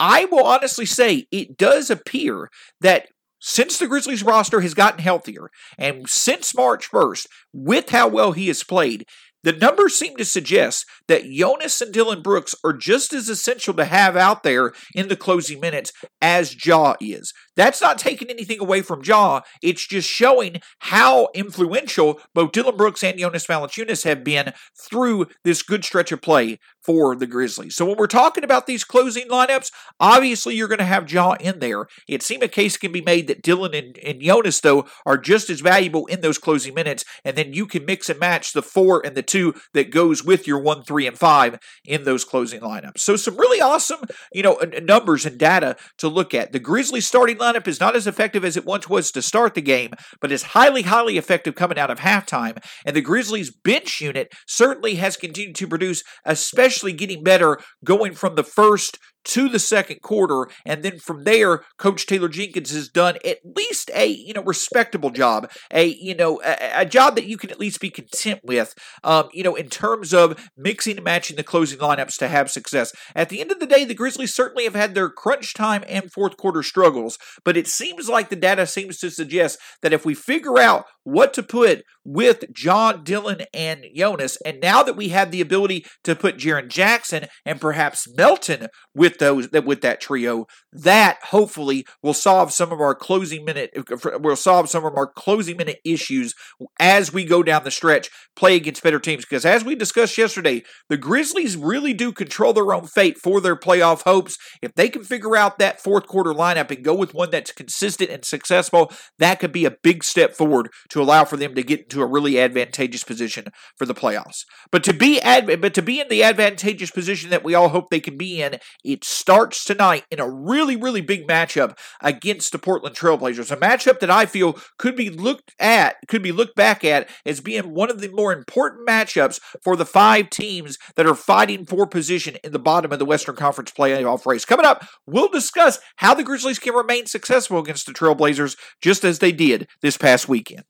I 0.00 0.24
will 0.24 0.44
honestly 0.44 0.86
say 0.86 1.26
it 1.30 1.56
does 1.56 1.90
appear 1.90 2.48
that 2.80 3.06
since 3.40 3.78
the 3.78 3.88
Grizzlies 3.88 4.22
roster 4.22 4.60
has 4.60 4.72
gotten 4.72 5.00
healthier 5.00 5.48
and 5.76 6.08
since 6.08 6.54
March 6.54 6.88
1st, 6.90 7.26
with 7.52 7.90
how 7.90 8.08
well 8.08 8.32
he 8.32 8.46
has 8.48 8.62
played, 8.62 9.04
the 9.42 9.52
numbers 9.52 9.94
seem 9.94 10.16
to 10.16 10.24
suggest 10.24 10.86
that 11.08 11.24
Jonas 11.24 11.80
and 11.80 11.92
Dillon 11.92 12.22
Brooks 12.22 12.54
are 12.64 12.72
just 12.72 13.12
as 13.12 13.28
essential 13.28 13.74
to 13.74 13.84
have 13.84 14.16
out 14.16 14.42
there 14.42 14.72
in 14.94 15.08
the 15.08 15.16
closing 15.16 15.60
minutes 15.60 15.92
as 16.20 16.64
Ja 16.64 16.94
is. 17.00 17.32
That's 17.56 17.82
not 17.82 17.98
taking 17.98 18.30
anything 18.30 18.60
away 18.60 18.82
from 18.82 19.02
Ja. 19.04 19.40
It's 19.62 19.86
just 19.86 20.08
showing 20.08 20.60
how 20.80 21.28
influential 21.34 22.20
both 22.34 22.52
Dillon 22.52 22.76
Brooks 22.76 23.02
and 23.02 23.18
Jonas 23.18 23.46
Valanciunas 23.46 24.04
have 24.04 24.24
been 24.24 24.52
through 24.80 25.26
this 25.44 25.62
good 25.62 25.84
stretch 25.84 26.12
of 26.12 26.22
play 26.22 26.58
for 26.84 27.14
the 27.14 27.26
Grizzlies. 27.26 27.76
So 27.76 27.86
when 27.86 27.96
we're 27.96 28.06
talking 28.06 28.42
about 28.42 28.66
these 28.66 28.84
closing 28.84 29.28
lineups, 29.28 29.70
obviously 30.00 30.56
you're 30.56 30.68
going 30.68 30.78
to 30.78 30.84
have 30.84 31.10
Ja 31.10 31.34
in 31.38 31.60
there. 31.60 31.86
It 32.08 32.22
seems 32.22 32.42
a 32.42 32.48
case 32.48 32.76
can 32.76 32.92
be 32.92 33.02
made 33.02 33.28
that 33.28 33.42
Dillon 33.42 33.74
and, 33.74 33.98
and 33.98 34.20
Jonas, 34.20 34.60
though, 34.60 34.86
are 35.06 35.18
just 35.18 35.50
as 35.50 35.60
valuable 35.60 36.06
in 36.06 36.22
those 36.22 36.38
closing 36.38 36.74
minutes, 36.74 37.04
and 37.24 37.36
then 37.36 37.52
you 37.52 37.66
can 37.66 37.84
mix 37.84 38.08
and 38.08 38.18
match 38.18 38.52
the 38.52 38.62
four 38.62 39.04
and 39.04 39.14
the 39.14 39.22
two 39.32 39.54
that 39.74 39.90
goes 39.90 40.22
with 40.24 40.46
your 40.46 40.60
one, 40.60 40.82
three, 40.82 41.06
and 41.06 41.18
five 41.18 41.58
in 41.84 42.04
those 42.04 42.24
closing 42.24 42.60
lineups. 42.60 42.98
So 42.98 43.16
some 43.16 43.36
really 43.36 43.60
awesome, 43.60 44.00
you 44.32 44.42
know, 44.42 44.58
numbers 44.82 45.26
and 45.26 45.38
data 45.38 45.76
to 45.98 46.08
look 46.08 46.34
at. 46.34 46.52
The 46.52 46.60
Grizzlies 46.60 47.06
starting 47.06 47.38
lineup 47.38 47.66
is 47.66 47.80
not 47.80 47.96
as 47.96 48.06
effective 48.06 48.44
as 48.44 48.56
it 48.56 48.66
once 48.66 48.88
was 48.88 49.10
to 49.12 49.22
start 49.22 49.54
the 49.54 49.62
game, 49.62 49.92
but 50.20 50.30
is 50.30 50.42
highly, 50.42 50.82
highly 50.82 51.16
effective 51.18 51.54
coming 51.54 51.78
out 51.78 51.90
of 51.90 52.00
halftime. 52.00 52.62
And 52.84 52.94
the 52.94 53.00
Grizzlies 53.00 53.50
bench 53.50 54.00
unit 54.00 54.32
certainly 54.46 54.96
has 54.96 55.16
continued 55.16 55.56
to 55.56 55.66
produce, 55.66 56.02
especially 56.24 56.92
getting 56.92 57.24
better 57.24 57.58
going 57.84 58.14
from 58.14 58.34
the 58.34 58.44
first 58.44 58.98
to 59.24 59.48
the 59.48 59.58
second 59.58 60.02
quarter. 60.02 60.48
And 60.64 60.82
then 60.82 60.98
from 60.98 61.24
there, 61.24 61.62
Coach 61.78 62.06
Taylor 62.06 62.28
Jenkins 62.28 62.72
has 62.72 62.88
done 62.88 63.18
at 63.24 63.38
least 63.44 63.90
a, 63.94 64.06
you 64.06 64.32
know, 64.34 64.42
respectable 64.42 65.10
job, 65.10 65.50
a, 65.72 65.86
you 65.86 66.14
know, 66.14 66.40
a, 66.44 66.80
a 66.80 66.86
job 66.86 67.14
that 67.16 67.26
you 67.26 67.36
can 67.36 67.50
at 67.50 67.60
least 67.60 67.80
be 67.80 67.90
content 67.90 68.40
with, 68.42 68.74
um, 69.04 69.28
you 69.32 69.42
know, 69.42 69.54
in 69.54 69.68
terms 69.68 70.12
of 70.12 70.48
mixing 70.56 70.96
and 70.96 71.04
matching 71.04 71.36
the 71.36 71.42
closing 71.44 71.78
lineups 71.78 72.16
to 72.18 72.28
have 72.28 72.50
success. 72.50 72.92
At 73.14 73.28
the 73.28 73.40
end 73.40 73.52
of 73.52 73.60
the 73.60 73.66
day, 73.66 73.84
the 73.84 73.94
Grizzlies 73.94 74.34
certainly 74.34 74.64
have 74.64 74.74
had 74.74 74.94
their 74.94 75.08
crunch 75.08 75.54
time 75.54 75.84
and 75.88 76.12
fourth 76.12 76.36
quarter 76.36 76.62
struggles, 76.62 77.18
but 77.44 77.56
it 77.56 77.66
seems 77.66 78.08
like 78.08 78.28
the 78.28 78.36
data 78.36 78.66
seems 78.66 78.98
to 78.98 79.10
suggest 79.10 79.58
that 79.82 79.92
if 79.92 80.04
we 80.04 80.14
figure 80.14 80.58
out 80.58 80.84
what 81.04 81.34
to 81.34 81.42
put 81.42 81.82
with 82.04 82.44
Ja 82.56 82.92
Dillon 82.92 83.42
and 83.54 83.84
Jonas, 83.94 84.36
and 84.44 84.60
now 84.60 84.82
that 84.82 84.96
we 84.96 85.08
have 85.08 85.30
the 85.30 85.40
ability 85.40 85.84
to 86.04 86.16
put 86.16 86.36
Jaren 86.36 86.68
Jackson 86.68 87.26
and 87.44 87.60
perhaps 87.60 88.08
Melton 88.16 88.68
with 88.94 89.11
those 89.18 89.48
that 89.48 89.64
with 89.64 89.80
that 89.82 90.00
trio, 90.00 90.46
that 90.72 91.18
hopefully 91.24 91.84
will 92.02 92.14
solve 92.14 92.52
some 92.52 92.72
of 92.72 92.80
our 92.80 92.94
closing 92.94 93.44
minute 93.44 93.70
uh, 93.76 94.18
will 94.18 94.36
solve 94.36 94.68
some 94.68 94.84
of 94.84 94.94
our 94.96 95.06
closing 95.06 95.56
minute 95.56 95.78
issues 95.84 96.34
as 96.78 97.12
we 97.12 97.24
go 97.24 97.42
down 97.42 97.64
the 97.64 97.70
stretch, 97.70 98.10
play 98.36 98.56
against 98.56 98.82
better 98.82 98.98
teams. 98.98 99.24
Because 99.24 99.44
as 99.44 99.64
we 99.64 99.74
discussed 99.74 100.18
yesterday, 100.18 100.62
the 100.88 100.96
Grizzlies 100.96 101.56
really 101.56 101.92
do 101.92 102.12
control 102.12 102.52
their 102.52 102.72
own 102.72 102.86
fate 102.86 103.18
for 103.18 103.40
their 103.40 103.56
playoff 103.56 104.02
hopes. 104.02 104.36
If 104.60 104.74
they 104.74 104.88
can 104.88 105.04
figure 105.04 105.36
out 105.36 105.58
that 105.58 105.80
fourth 105.80 106.06
quarter 106.06 106.32
lineup 106.32 106.70
and 106.70 106.84
go 106.84 106.94
with 106.94 107.14
one 107.14 107.30
that's 107.30 107.52
consistent 107.52 108.10
and 108.10 108.24
successful, 108.24 108.92
that 109.18 109.40
could 109.40 109.52
be 109.52 109.64
a 109.64 109.76
big 109.82 110.04
step 110.04 110.34
forward 110.34 110.68
to 110.90 111.02
allow 111.02 111.24
for 111.24 111.36
them 111.36 111.54
to 111.54 111.62
get 111.62 111.80
into 111.80 112.02
a 112.02 112.06
really 112.06 112.38
advantageous 112.38 113.04
position 113.04 113.46
for 113.76 113.86
the 113.86 113.94
playoffs. 113.94 114.44
But 114.70 114.84
to 114.84 114.92
be 114.92 115.20
ad- 115.20 115.60
but 115.60 115.74
to 115.74 115.82
be 115.82 116.00
in 116.00 116.08
the 116.08 116.22
advantageous 116.22 116.90
position 116.90 117.30
that 117.30 117.44
we 117.44 117.54
all 117.54 117.68
hope 117.68 117.90
they 117.90 118.00
can 118.00 118.16
be 118.16 118.42
in, 118.42 118.58
it 118.84 119.01
starts 119.04 119.64
tonight 119.64 120.04
in 120.10 120.20
a 120.20 120.28
really 120.28 120.76
really 120.76 121.00
big 121.00 121.26
matchup 121.26 121.76
against 122.00 122.52
the 122.52 122.58
Portland 122.58 122.96
Trailblazers, 122.96 123.50
a 123.50 123.56
matchup 123.56 124.00
that 124.00 124.10
I 124.10 124.26
feel 124.26 124.58
could 124.78 124.96
be 124.96 125.10
looked 125.10 125.52
at 125.58 125.96
could 126.08 126.22
be 126.22 126.32
looked 126.32 126.56
back 126.56 126.84
at 126.84 127.08
as 127.24 127.40
being 127.40 127.74
one 127.74 127.90
of 127.90 128.00
the 128.00 128.08
more 128.08 128.32
important 128.32 128.86
matchups 128.86 129.40
for 129.62 129.76
the 129.76 129.86
five 129.86 130.30
teams 130.30 130.78
that 130.96 131.06
are 131.06 131.14
fighting 131.14 131.64
for 131.64 131.86
position 131.86 132.36
in 132.44 132.52
the 132.52 132.58
bottom 132.58 132.92
of 132.92 132.98
the 132.98 133.04
Western 133.04 133.36
Conference 133.36 133.70
playoff 133.70 134.26
race. 134.26 134.44
Coming 134.44 134.66
up, 134.66 134.86
we'll 135.06 135.28
discuss 135.28 135.78
how 135.96 136.14
the 136.14 136.24
Grizzlies 136.24 136.58
can 136.58 136.74
remain 136.74 137.06
successful 137.06 137.58
against 137.58 137.86
the 137.86 137.92
Trailblazers 137.92 138.56
just 138.80 139.04
as 139.04 139.18
they 139.18 139.32
did 139.32 139.68
this 139.80 139.96
past 139.96 140.28
weekend. 140.28 140.64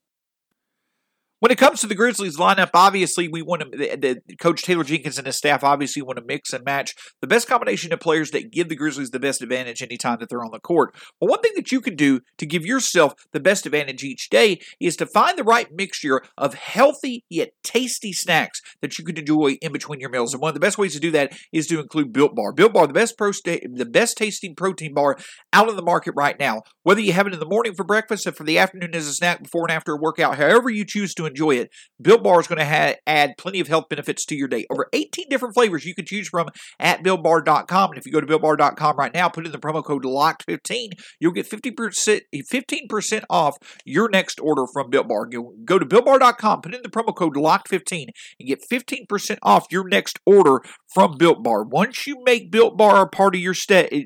When 1.43 1.51
it 1.51 1.59
comes 1.59 1.81
to 1.81 1.89
the 1.89 1.97
Grizzlies 1.97 2.37
lineup, 2.37 2.71
obviously 2.73 3.27
we 3.27 3.43
want 3.43 3.63
to. 3.63 3.77
The, 3.77 4.21
the, 4.29 4.37
Coach 4.37 4.63
Taylor 4.63 4.85
Jenkins 4.85 5.19
and 5.19 5.27
his 5.27 5.37
staff 5.37 5.65
obviously 5.65 6.01
want 6.01 6.19
to 6.19 6.25
mix 6.25 6.53
and 6.53 6.65
match 6.65 6.95
the 7.21 7.27
best 7.27 7.49
combination 7.49 7.93
of 7.93 7.99
players 7.99 8.31
that 8.31 8.53
give 8.53 8.69
the 8.69 8.77
Grizzlies 8.77 9.11
the 9.11 9.19
best 9.19 9.43
advantage 9.43 9.83
anytime 9.83 10.21
that 10.21 10.29
they're 10.29 10.45
on 10.45 10.53
the 10.53 10.61
court. 10.61 10.95
But 11.19 11.29
one 11.29 11.41
thing 11.41 11.51
that 11.57 11.73
you 11.73 11.81
can 11.81 11.97
do 11.97 12.21
to 12.39 12.47
give 12.47 12.65
yourself 12.65 13.15
the 13.33 13.41
best 13.41 13.67
advantage 13.67 14.05
each 14.05 14.31
day 14.31 14.61
is 14.79 14.95
to 14.99 15.07
find 15.07 15.37
the 15.37 15.43
right 15.43 15.67
mixture 15.73 16.23
of 16.39 16.55
healthy 16.55 17.25
yet 17.29 17.51
tasty 17.65 18.13
snacks 18.13 18.61
that 18.81 18.97
you 18.97 19.05
can 19.05 19.19
enjoy 19.19 19.59
in 19.61 19.73
between 19.73 19.99
your 19.99 20.11
meals. 20.11 20.33
And 20.33 20.41
one 20.41 20.51
of 20.51 20.55
the 20.55 20.61
best 20.61 20.79
ways 20.79 20.95
to 20.95 21.01
do 21.01 21.11
that 21.11 21.37
is 21.51 21.67
to 21.67 21.81
include 21.81 22.13
Built 22.13 22.37
Bar. 22.37 22.53
Built 22.53 22.73
Bar, 22.73 22.87
the 22.87 22.93
best 22.93 23.19
pro 23.19 23.33
the 23.33 23.89
best 23.91 24.17
tasting 24.17 24.55
protein 24.55 24.95
bar 24.95 25.17
out 25.53 25.69
in 25.69 25.75
the 25.75 25.83
market 25.83 26.15
right 26.17 26.39
now. 26.39 26.63
Whether 26.85 27.01
you 27.01 27.15
have 27.15 27.27
it 27.27 27.33
in 27.33 27.41
the 27.41 27.47
morning 27.47 27.75
for 27.75 27.83
breakfast 27.83 28.29
or 28.29 28.33
for 28.33 28.45
the 28.45 28.59
afternoon 28.59 28.95
as 28.95 29.09
a 29.09 29.13
snack 29.13 29.43
before 29.43 29.65
and 29.65 29.73
after 29.73 29.93
a 29.93 30.01
workout, 30.01 30.37
however 30.37 30.71
you 30.71 30.85
choose 30.85 31.15
to 31.15 31.32
enjoy 31.33 31.57
it. 31.57 31.71
Built 32.01 32.23
Bar 32.23 32.40
is 32.40 32.47
going 32.47 32.59
to 32.59 32.64
ha- 32.64 32.95
add 33.07 33.35
plenty 33.38 33.61
of 33.61 33.68
health 33.68 33.88
benefits 33.88 34.25
to 34.27 34.37
your 34.37 34.49
day. 34.49 34.66
Over 34.71 34.88
18 34.92 35.29
different 35.29 35.55
flavors 35.55 35.85
you 35.85 35.95
can 35.95 36.05
choose 36.05 36.29
from 36.29 36.49
at 36.79 37.03
BuiltBar.com. 37.03 37.90
And 37.90 37.99
if 37.99 38.07
you 38.07 38.12
go 38.12 38.21
to 38.21 38.27
BuiltBar.com 38.27 38.97
right 38.97 39.14
now, 39.14 39.29
put 39.29 39.47
in 39.47 39.53
the 39.53 39.59
promo 39.59 39.85
code 39.85 40.05
LOCKED15, 40.05 40.92
you'll 41.21 41.33
get 41.33 41.49
50%, 41.49 42.21
15% 42.35 43.25
off 43.31 43.57
your 43.85 44.09
next 44.09 44.40
order 44.40 44.64
from 44.73 44.90
Built 44.90 45.09
Bar. 45.09 45.29
You 45.31 45.57
go 45.64 45.79
to 45.79 45.87
BuiltBar.com, 45.87 46.61
put 46.62 46.75
in 46.75 46.83
the 46.83 46.88
promo 46.88 47.14
code 47.14 47.35
LOCKED15, 47.35 48.09
and 48.38 48.49
get 48.49 48.62
15% 48.71 49.38
off 49.42 49.66
your 49.71 49.88
next 49.88 50.18
order 50.27 50.61
from 50.92 51.16
Built 51.16 51.42
Bar. 51.42 51.64
Once 51.64 52.07
you 52.07 52.23
make 52.25 52.51
Built 52.51 52.77
Bar 52.77 53.03
a 53.03 53.09
part 53.09 53.35
of 53.35 53.40
your 53.40 53.55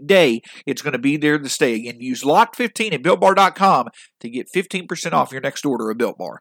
day, 0.06 0.40
it's 0.66 0.82
going 0.82 0.92
to 0.92 0.98
be 0.98 1.16
there 1.16 1.38
to 1.38 1.48
stay. 1.48 1.74
Again, 1.74 2.00
use 2.00 2.22
LOCKED15 2.22 2.94
at 2.94 3.02
BuiltBar.com 3.02 3.88
to 4.20 4.30
get 4.30 4.48
15% 4.54 5.12
off 5.12 5.32
your 5.32 5.40
next 5.40 5.64
order 5.64 5.90
of 5.90 5.98
Built 5.98 6.18
Bar. 6.18 6.40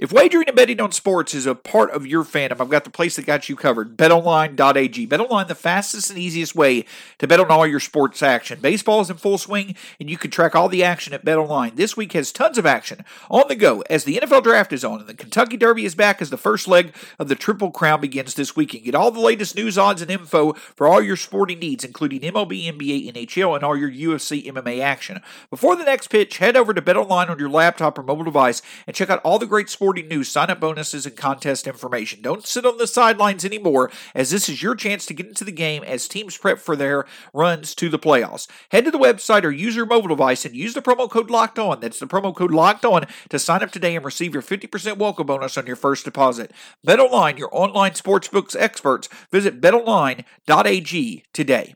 If 0.00 0.14
wagering 0.14 0.48
and 0.48 0.56
betting 0.56 0.80
on 0.80 0.92
sports 0.92 1.34
is 1.34 1.44
a 1.44 1.54
part 1.54 1.90
of 1.90 2.06
your 2.06 2.24
fandom, 2.24 2.58
I've 2.58 2.70
got 2.70 2.84
the 2.84 2.90
place 2.90 3.16
that 3.16 3.26
got 3.26 3.50
you 3.50 3.54
covered. 3.54 3.98
BetOnline.ag. 3.98 5.06
BetOnline, 5.06 5.46
the 5.46 5.54
fastest 5.54 6.08
and 6.08 6.18
easiest 6.18 6.54
way 6.54 6.86
to 7.18 7.28
bet 7.28 7.38
on 7.38 7.50
all 7.50 7.66
your 7.66 7.80
sports 7.80 8.22
action. 8.22 8.60
Baseball 8.62 9.02
is 9.02 9.10
in 9.10 9.18
full 9.18 9.36
swing, 9.36 9.76
and 10.00 10.08
you 10.08 10.16
can 10.16 10.30
track 10.30 10.56
all 10.56 10.70
the 10.70 10.82
action 10.82 11.12
at 11.12 11.22
BetOnline. 11.22 11.76
This 11.76 11.98
week 11.98 12.14
has 12.14 12.32
tons 12.32 12.56
of 12.56 12.64
action 12.64 13.04
on 13.28 13.44
the 13.48 13.54
go 13.54 13.82
as 13.90 14.04
the 14.04 14.16
NFL 14.16 14.42
Draft 14.42 14.72
is 14.72 14.86
on, 14.86 15.00
and 15.00 15.06
the 15.06 15.12
Kentucky 15.12 15.58
Derby 15.58 15.84
is 15.84 15.94
back 15.94 16.22
as 16.22 16.30
the 16.30 16.38
first 16.38 16.66
leg 16.66 16.94
of 17.18 17.28
the 17.28 17.34
Triple 17.34 17.70
Crown 17.70 18.00
begins 18.00 18.32
this 18.32 18.56
weekend. 18.56 18.84
Get 18.84 18.94
all 18.94 19.10
the 19.10 19.20
latest 19.20 19.54
news, 19.54 19.76
odds, 19.76 20.00
and 20.00 20.10
info 20.10 20.54
for 20.54 20.88
all 20.88 21.02
your 21.02 21.16
sporting 21.16 21.58
needs, 21.58 21.84
including 21.84 22.20
MLB, 22.20 22.72
NBA, 22.72 23.12
NHL, 23.12 23.54
and 23.54 23.62
all 23.62 23.76
your 23.76 23.90
UFC 23.90 24.46
MMA 24.46 24.80
action. 24.80 25.20
Before 25.50 25.76
the 25.76 25.84
next 25.84 26.08
pitch, 26.08 26.38
head 26.38 26.56
over 26.56 26.72
to 26.72 26.80
BetOnline 26.80 27.28
on 27.28 27.38
your 27.38 27.50
laptop 27.50 27.98
or 27.98 28.02
mobile 28.02 28.24
device 28.24 28.62
and 28.86 28.96
check 28.96 29.10
out 29.10 29.20
all 29.22 29.38
the 29.38 29.44
great 29.44 29.68
sports 29.68 29.89
sporting 29.90 30.06
news, 30.06 30.28
sign 30.28 30.48
up 30.50 30.60
bonuses, 30.60 31.04
and 31.04 31.16
contest 31.16 31.66
information. 31.66 32.22
Don't 32.22 32.46
sit 32.46 32.64
on 32.64 32.78
the 32.78 32.86
sidelines 32.86 33.44
anymore, 33.44 33.90
as 34.14 34.30
this 34.30 34.48
is 34.48 34.62
your 34.62 34.76
chance 34.76 35.04
to 35.04 35.12
get 35.12 35.26
into 35.26 35.42
the 35.42 35.50
game 35.50 35.82
as 35.82 36.06
teams 36.06 36.36
prep 36.38 36.60
for 36.60 36.76
their 36.76 37.06
runs 37.34 37.74
to 37.74 37.88
the 37.88 37.98
playoffs. 37.98 38.46
Head 38.70 38.84
to 38.84 38.92
the 38.92 39.00
website 39.00 39.42
or 39.42 39.50
use 39.50 39.74
your 39.74 39.86
mobile 39.86 40.06
device 40.06 40.44
and 40.44 40.54
use 40.54 40.74
the 40.74 40.80
promo 40.80 41.10
code 41.10 41.28
Locked 41.28 41.58
On. 41.58 41.80
That's 41.80 41.98
the 41.98 42.06
promo 42.06 42.32
code 42.32 42.52
Locked 42.52 42.84
On 42.84 43.04
to 43.30 43.38
sign 43.40 43.64
up 43.64 43.72
today 43.72 43.96
and 43.96 44.04
receive 44.04 44.32
your 44.32 44.44
50% 44.44 44.96
welcome 44.96 45.26
bonus 45.26 45.58
on 45.58 45.66
your 45.66 45.74
first 45.74 46.04
deposit. 46.04 46.52
BetOnline, 46.86 47.36
your 47.36 47.50
online 47.50 47.94
sportsbooks 47.94 48.54
experts. 48.56 49.08
Visit 49.32 49.60
betonline.ag 49.60 51.24
today. 51.32 51.74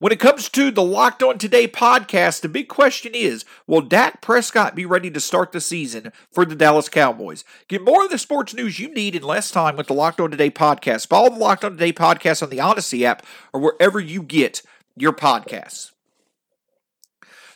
When 0.00 0.12
it 0.12 0.18
comes 0.18 0.48
to 0.48 0.70
the 0.70 0.82
Locked 0.82 1.22
On 1.22 1.36
Today 1.36 1.68
podcast, 1.68 2.40
the 2.40 2.48
big 2.48 2.68
question 2.68 3.12
is 3.14 3.44
Will 3.66 3.82
Dak 3.82 4.22
Prescott 4.22 4.74
be 4.74 4.86
ready 4.86 5.10
to 5.10 5.20
start 5.20 5.52
the 5.52 5.60
season 5.60 6.10
for 6.32 6.46
the 6.46 6.54
Dallas 6.54 6.88
Cowboys? 6.88 7.44
Get 7.68 7.84
more 7.84 8.04
of 8.06 8.10
the 8.10 8.16
sports 8.16 8.54
news 8.54 8.78
you 8.78 8.88
need 8.94 9.14
in 9.14 9.22
less 9.22 9.50
time 9.50 9.76
with 9.76 9.88
the 9.88 9.92
Locked 9.92 10.18
On 10.18 10.30
Today 10.30 10.50
podcast. 10.50 11.08
Follow 11.08 11.28
the 11.28 11.36
Locked 11.36 11.66
On 11.66 11.72
Today 11.72 11.92
podcast 11.92 12.42
on 12.42 12.48
the 12.48 12.60
Odyssey 12.60 13.04
app 13.04 13.26
or 13.52 13.60
wherever 13.60 14.00
you 14.00 14.22
get 14.22 14.62
your 14.96 15.12
podcasts. 15.12 15.89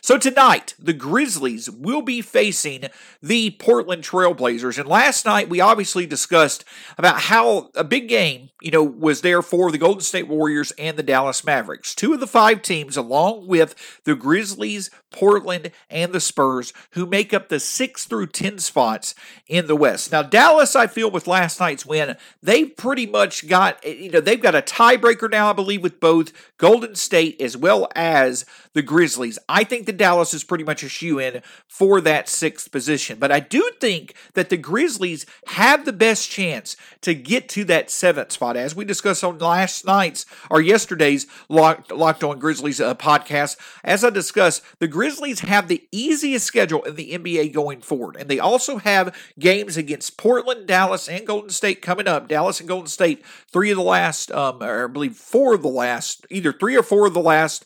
So 0.05 0.19
tonight, 0.19 0.75
the 0.77 0.93
Grizzlies 0.93 1.67
will 1.67 2.03
be 2.03 2.21
facing 2.21 2.89
the 3.23 3.49
Portland 3.57 4.03
Trailblazers. 4.03 4.77
And 4.77 4.87
last 4.87 5.25
night, 5.25 5.49
we 5.49 5.59
obviously 5.59 6.05
discussed 6.05 6.63
about 6.95 7.21
how 7.21 7.71
a 7.73 7.83
big 7.83 8.07
game, 8.07 8.51
you 8.61 8.69
know, 8.69 8.83
was 8.83 9.21
there 9.21 9.41
for 9.41 9.71
the 9.71 9.79
Golden 9.79 10.01
State 10.01 10.27
Warriors 10.27 10.69
and 10.77 10.95
the 10.95 11.01
Dallas 11.01 11.43
Mavericks. 11.43 11.95
Two 11.95 12.13
of 12.13 12.19
the 12.19 12.27
five 12.27 12.61
teams, 12.61 12.95
along 12.95 13.47
with 13.47 13.73
the 14.03 14.15
Grizzlies, 14.15 14.91
Portland, 15.09 15.71
and 15.89 16.13
the 16.13 16.19
Spurs, 16.19 16.71
who 16.91 17.07
make 17.07 17.33
up 17.33 17.49
the 17.49 17.59
six 17.59 18.05
through 18.05 18.27
10 18.27 18.59
spots 18.59 19.15
in 19.47 19.65
the 19.65 19.75
West. 19.75 20.11
Now, 20.11 20.21
Dallas, 20.21 20.75
I 20.75 20.85
feel, 20.85 21.09
with 21.09 21.25
last 21.25 21.59
night's 21.59 21.85
win, 21.85 22.15
they 22.43 22.65
pretty 22.65 23.07
much 23.07 23.47
got, 23.47 23.83
you 23.83 24.11
know, 24.11 24.19
they've 24.19 24.39
got 24.39 24.53
a 24.53 24.61
tiebreaker 24.61 25.31
now, 25.31 25.49
I 25.49 25.53
believe, 25.53 25.81
with 25.81 25.99
both 25.99 26.31
Golden 26.59 26.93
State 26.93 27.41
as 27.41 27.57
well 27.57 27.87
as 27.95 28.45
the 28.75 28.81
Grizzlies. 28.81 29.39
I 29.47 29.63
think 29.63 29.85
the 29.85 29.93
Dallas 29.93 30.33
is 30.33 30.43
pretty 30.43 30.65
much 30.65 30.83
a 30.83 30.89
shoe 30.89 31.17
in 31.17 31.41
for 31.65 32.01
that 32.01 32.27
sixth 32.27 32.71
position. 32.71 33.17
But 33.17 33.31
I 33.31 33.39
do 33.39 33.71
think 33.79 34.13
that 34.33 34.49
the 34.49 34.57
Grizzlies 34.57 35.25
have 35.47 35.85
the 35.85 35.93
best 35.93 36.29
chance 36.29 36.75
to 37.01 37.15
get 37.15 37.47
to 37.49 37.63
that 37.65 37.89
seventh 37.89 38.33
spot. 38.33 38.57
As 38.57 38.75
we 38.75 38.83
discussed 38.83 39.23
on 39.23 39.39
last 39.39 39.85
night's 39.85 40.25
or 40.51 40.59
yesterday's 40.59 41.25
Locked, 41.47 41.89
Locked 41.89 42.23
on 42.25 42.37
Grizzlies 42.37 42.81
uh, 42.81 42.95
podcast, 42.95 43.55
as 43.85 44.03
I 44.03 44.09
discussed, 44.09 44.61
the 44.79 44.89
Grizzlies 44.89 45.39
have 45.39 45.69
the 45.69 45.87
easiest 45.93 46.45
schedule 46.45 46.83
in 46.83 46.95
the 46.95 47.13
NBA 47.13 47.53
going 47.53 47.79
forward. 47.79 48.17
And 48.17 48.29
they 48.29 48.39
also 48.39 48.77
have 48.77 49.15
games 49.39 49.77
against 49.77 50.17
Portland, 50.17 50.67
Dallas, 50.67 51.07
and 51.07 51.25
Golden 51.25 51.49
State 51.49 51.81
coming 51.81 52.09
up. 52.09 52.27
Dallas 52.27 52.59
and 52.59 52.67
Golden 52.67 52.87
State, 52.87 53.25
three 53.25 53.71
of 53.71 53.77
the 53.77 53.83
last, 53.83 54.31
um, 54.33 54.61
or 54.61 54.83
I 54.83 54.87
believe 54.91 55.15
four 55.15 55.53
of 55.53 55.61
the 55.61 55.69
last, 55.69 56.27
either 56.29 56.51
three 56.51 56.75
or 56.75 56.83
four 56.83 57.07
of 57.07 57.13
the 57.13 57.21
last 57.21 57.63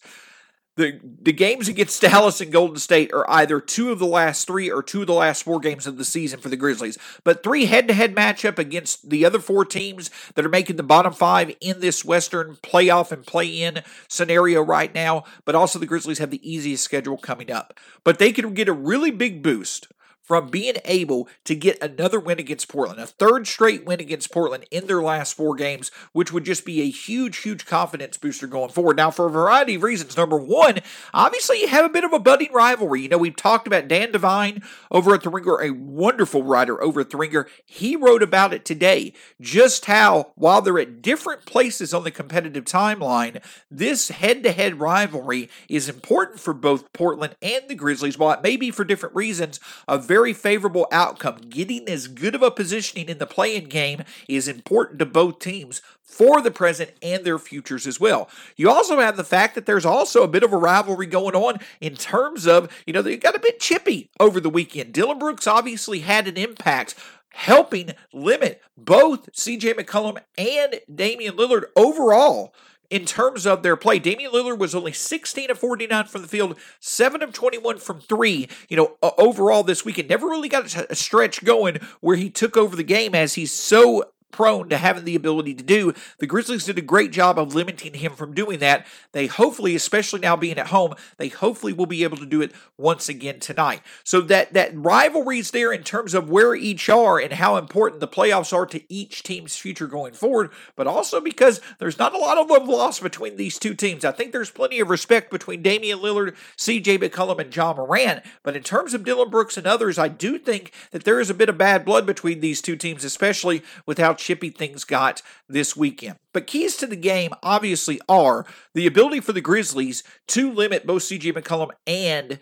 the 0.80 1.00
the 1.22 1.34
games 1.34 1.68
against 1.68 2.02
Dallas 2.02 2.40
and 2.40 2.52
Golden 2.52 2.78
State 2.78 3.14
are 3.14 3.30
either 3.30 3.60
two 3.60 3.92
of 3.92 4.00
the 4.00 4.08
last 4.08 4.48
three 4.48 4.72
or 4.72 4.82
two 4.82 5.02
of 5.02 5.08
the 5.08 5.14
last 5.14 5.44
four 5.44 5.60
games 5.60 5.86
of 5.86 5.98
the 5.98 6.06
season 6.06 6.40
for 6.40 6.48
the 6.48 6.56
Grizzlies. 6.56 6.98
But 7.24 7.44
three 7.44 7.66
head 7.66 7.88
to 7.90 7.94
head 7.94 8.16
matchup 8.16 8.58
against 8.58 9.10
the 9.10 9.26
other 9.26 9.40
four 9.40 9.66
teams 9.66 10.10
that 10.36 10.46
are 10.46 10.50
making 10.50 10.78
the 10.78 10.84
bottom 10.84 11.12
five 11.12 11.54
in 11.60 11.82
this 11.82 12.06
Western 12.06 12.56
playoff 12.64 13.12
and 13.12 13.26
play 13.26 13.48
in 13.48 13.84
scenario 14.08 14.62
right 14.62 14.94
now. 14.96 15.26
But 15.44 15.56
also 15.56 15.78
the 15.80 15.86
Grizzlies 15.86 16.20
have 16.20 16.32
the 16.32 16.50
easiest 16.50 16.84
schedule 16.84 17.18
coming 17.18 17.52
up. 17.52 17.78
But 18.06 18.18
they 18.18 18.32
can 18.32 18.54
get 18.54 18.70
a 18.70 18.74
really 18.74 19.12
big 19.12 19.44
boost 19.44 19.90
from 20.30 20.48
being 20.48 20.76
able 20.86 21.28
to 21.44 21.56
get 21.56 21.82
another 21.82 22.20
win 22.20 22.38
against 22.38 22.70
Portland, 22.70 23.00
a 23.00 23.08
third 23.08 23.48
straight 23.48 23.84
win 23.84 24.00
against 24.00 24.32
Portland 24.32 24.64
in 24.70 24.86
their 24.86 25.02
last 25.02 25.34
four 25.34 25.56
games, 25.56 25.90
which 26.14 26.32
would 26.32 26.46
just 26.46 26.66
be 26.66 26.82
a 26.82 26.90
huge, 26.90 27.38
huge 27.38 27.66
confidence 27.66 28.16
booster 28.16 28.46
going 28.46 28.70
forward. 28.70 28.96
Now, 28.96 29.10
for 29.10 29.26
a 29.26 29.32
variety 29.32 29.74
of 29.74 29.82
reasons, 29.82 30.16
number 30.16 30.38
one, 30.38 30.82
obviously 31.16 31.62
you 31.62 31.68
have 31.68 31.84
a 31.84 31.90
bit 31.90 32.04
of 32.04 32.14
a 32.14 32.20
budding 32.20 32.54
rivalry. 32.54 33.02
You 33.02 33.10
know, 33.10 33.18
we've 33.18 33.36
talked 33.36 33.66
about 33.66 33.88
Dan 33.88 34.12
Devine 34.12 34.62
over 34.92 35.16
at 35.16 35.24
the 35.24 35.32
Ringer, 35.32 35.64
a 35.64 35.72
wonderful 35.72 36.44
writer 36.44 36.80
over 36.80 37.02
at 37.02 37.10
the 37.10 37.18
Ringer. 37.18 37.48
He 37.66 37.96
wrote 37.96 38.22
about 38.22 38.54
it 38.54 38.66
today, 38.66 39.14
just 39.42 39.86
how 39.86 40.34
while 40.36 40.62
they're 40.62 40.78
at 40.78 41.02
different 41.02 41.48
places 41.48 41.92
on 41.92 42.04
the 42.04 42.12
competitive 42.12 42.66
timeline, 42.66 43.44
this 43.72 44.10
head-to-head 44.10 44.80
rivalry 44.80 45.50
is 45.68 45.90
important 45.90 46.40
for 46.40 46.54
both 46.54 46.94
Portland 46.94 47.36
and 47.42 47.68
the 47.68 47.74
Grizzlies. 47.74 48.20
While 48.20 48.34
it 48.34 48.44
may 48.44 48.58
be 48.58 48.70
for 48.70 48.84
different 48.84 49.16
reasons, 49.16 49.60
a 49.88 49.98
very 49.98 50.19
favorable 50.34 50.88
outcome. 50.92 51.38
Getting 51.50 51.88
as 51.88 52.08
good 52.08 52.36
of 52.36 52.42
a 52.42 52.52
positioning 52.52 53.08
in 53.10 53.18
the 53.18 53.26
playing 53.26 53.66
game 53.66 54.04
is 54.28 54.48
important 54.48 55.00
to 55.00 55.06
both 55.06 55.40
teams 55.40 55.82
for 56.04 56.42
the 56.42 56.52
present 56.52 56.92
and 57.02 57.24
their 57.24 57.40
futures 57.40 57.88
as 57.88 58.00
well. 58.00 58.30
You 58.56 58.70
also 58.70 59.00
have 59.00 59.16
the 59.16 59.24
fact 59.24 59.56
that 59.56 59.66
there's 59.66 59.86
also 59.86 60.24
a 60.24 60.28
bit 60.28 60.44
of 60.44 60.52
a 60.52 60.58
rivalry 60.58 61.06
going 61.06 61.36
on 61.36 61.60
in 61.80 61.96
terms 61.96 62.48
of, 62.48 62.70
you 62.86 62.94
know, 62.94 63.02
they 63.02 63.16
got 63.18 63.36
a 63.36 63.40
bit 63.40 63.60
chippy 63.60 64.10
over 64.20 64.40
the 64.40 64.50
weekend. 64.50 64.94
Dillon 64.94 65.20
Brooks 65.20 65.48
obviously 65.48 66.00
had 66.00 66.28
an 66.28 66.36
impact 66.36 66.96
helping 67.30 67.92
limit 68.12 68.62
both 68.78 69.32
CJ 69.32 69.76
McCollum 69.76 70.18
and 70.38 70.80
Damian 70.94 71.38
Lillard 71.38 71.66
overall 71.76 72.54
in 72.90 73.06
terms 73.06 73.46
of 73.46 73.64
their 73.64 73.76
play. 73.76 74.00
Damian 74.00 74.32
Lillard 74.32 74.58
was 74.58 74.74
only 74.74 74.92
16 74.92 75.52
of 75.52 75.60
49 75.60 76.06
from 76.06 76.22
the 76.22 76.28
field, 76.28 76.58
7 76.80 77.22
of 77.22 77.34
21 77.34 77.78
from 77.78 78.00
3. 78.00 78.48
You 78.68 78.78
know, 78.78 78.98
overall 79.18 79.64
this 79.64 79.86
weekend, 79.86 80.10
never 80.10 80.28
really 80.28 80.50
got 80.50 80.76
a 80.90 80.96
stretch 80.96 81.44
going 81.44 81.80
where 82.02 82.16
he 82.16 82.30
took 82.30 82.58
over 82.58 82.76
the 82.76 82.84
game 82.84 83.14
as 83.14 83.36
he's 83.36 83.52
so 83.52 84.06
prone 84.32 84.70
to 84.70 84.78
having 84.78 85.06
the 85.06 85.16
ability 85.16 85.54
to 85.56 85.64
do. 85.64 85.94
The 86.20 86.28
Grizzlies 86.28 86.66
did 86.66 86.78
a 86.78 86.82
great 86.82 87.12
job 87.12 87.38
of 87.38 87.56
limiting 87.56 87.96
him 87.96 88.14
from 88.14 88.34
doing 88.34 88.60
that. 88.60 88.86
They 89.12 89.28
hopefully, 89.28 89.76
especially 89.76 90.20
now 90.20 90.36
being 90.36 90.58
at 90.58 90.68
home, 90.68 90.94
they 91.18 91.30
hopefully 91.30 91.74
will 91.74 91.86
be 91.86 92.04
able 92.04 92.18
to 92.18 92.26
do 92.26 92.42
it 92.42 92.52
once 92.78 93.10
again 93.10 93.40
tonight. 93.40 93.82
So 94.04 94.22
that 94.22 94.54
that 94.54 94.76
rivalry's 94.76 95.52
there 95.52 95.72
in 95.72 95.84
terms 95.84 96.14
of 96.14 96.30
where 96.30 96.56
each 96.56 96.90
are 96.90 97.20
and 97.20 97.34
how 97.34 97.58
important 97.58 98.00
the 98.00 98.08
playoffs 98.08 98.54
are 98.54 98.66
to 98.68 98.82
each 98.92 99.24
team's 99.24 99.56
future 99.56 99.88
going 99.88 100.14
forward, 100.14 100.52
but 100.76 100.88
also 100.88 101.20
because 101.20 101.62
there's 101.80 102.00
not 102.00 102.14
a 102.14 102.18
lot 102.18 102.38
of 102.38 102.50
love 102.50 102.68
lost 102.68 103.02
between 103.02 103.36
these 103.36 103.60
two 103.60 103.74
teams. 103.74 104.06
I 104.06 104.12
think 104.12 104.32
there's 104.32 104.52
plenty 104.52 104.80
of 104.80 104.90
respect 104.90 105.32
between 105.32 105.62
Damian 105.62 106.00
Lillard, 106.00 106.36
CJ 106.58 107.00
McCollum, 107.00 107.40
and 107.40 107.56
Ja 107.56 107.74
Morant. 107.74 108.24
But 108.44 108.56
in 108.56 108.64
terms 108.64 108.94
of 108.94 109.04
Dillon 109.04 109.30
Brooks 109.30 109.58
and 109.58 109.68
others, 109.68 109.98
I 109.98 110.08
do 110.08 110.38
think 110.38 110.72
that 110.92 111.04
there 111.04 111.20
is 111.20 111.30
a 111.30 111.34
bit 111.34 111.50
of 111.50 111.58
bad 111.58 111.86
blood 111.86 112.06
between 112.06 112.40
these 112.40 112.62
two 112.62 112.76
teams, 112.76 113.04
especially 113.04 113.64
with 113.86 113.98
how 113.98 114.14
chippy 114.20 114.50
things 114.50 114.84
got 114.84 115.22
this 115.48 115.76
weekend. 115.76 116.18
But 116.34 116.48
keys 116.48 116.76
to 116.78 116.88
the 116.88 116.96
game 116.96 117.32
obviously 117.42 118.00
are 118.08 118.46
the 118.76 118.86
ability 118.86 119.22
for 119.22 119.34
the 119.34 119.42
Grizzlies 119.42 120.04
to 120.28 120.52
limit 120.52 120.86
both 120.86 121.04
CJ 121.04 121.34
McCollum 121.34 121.72
and 121.88 122.40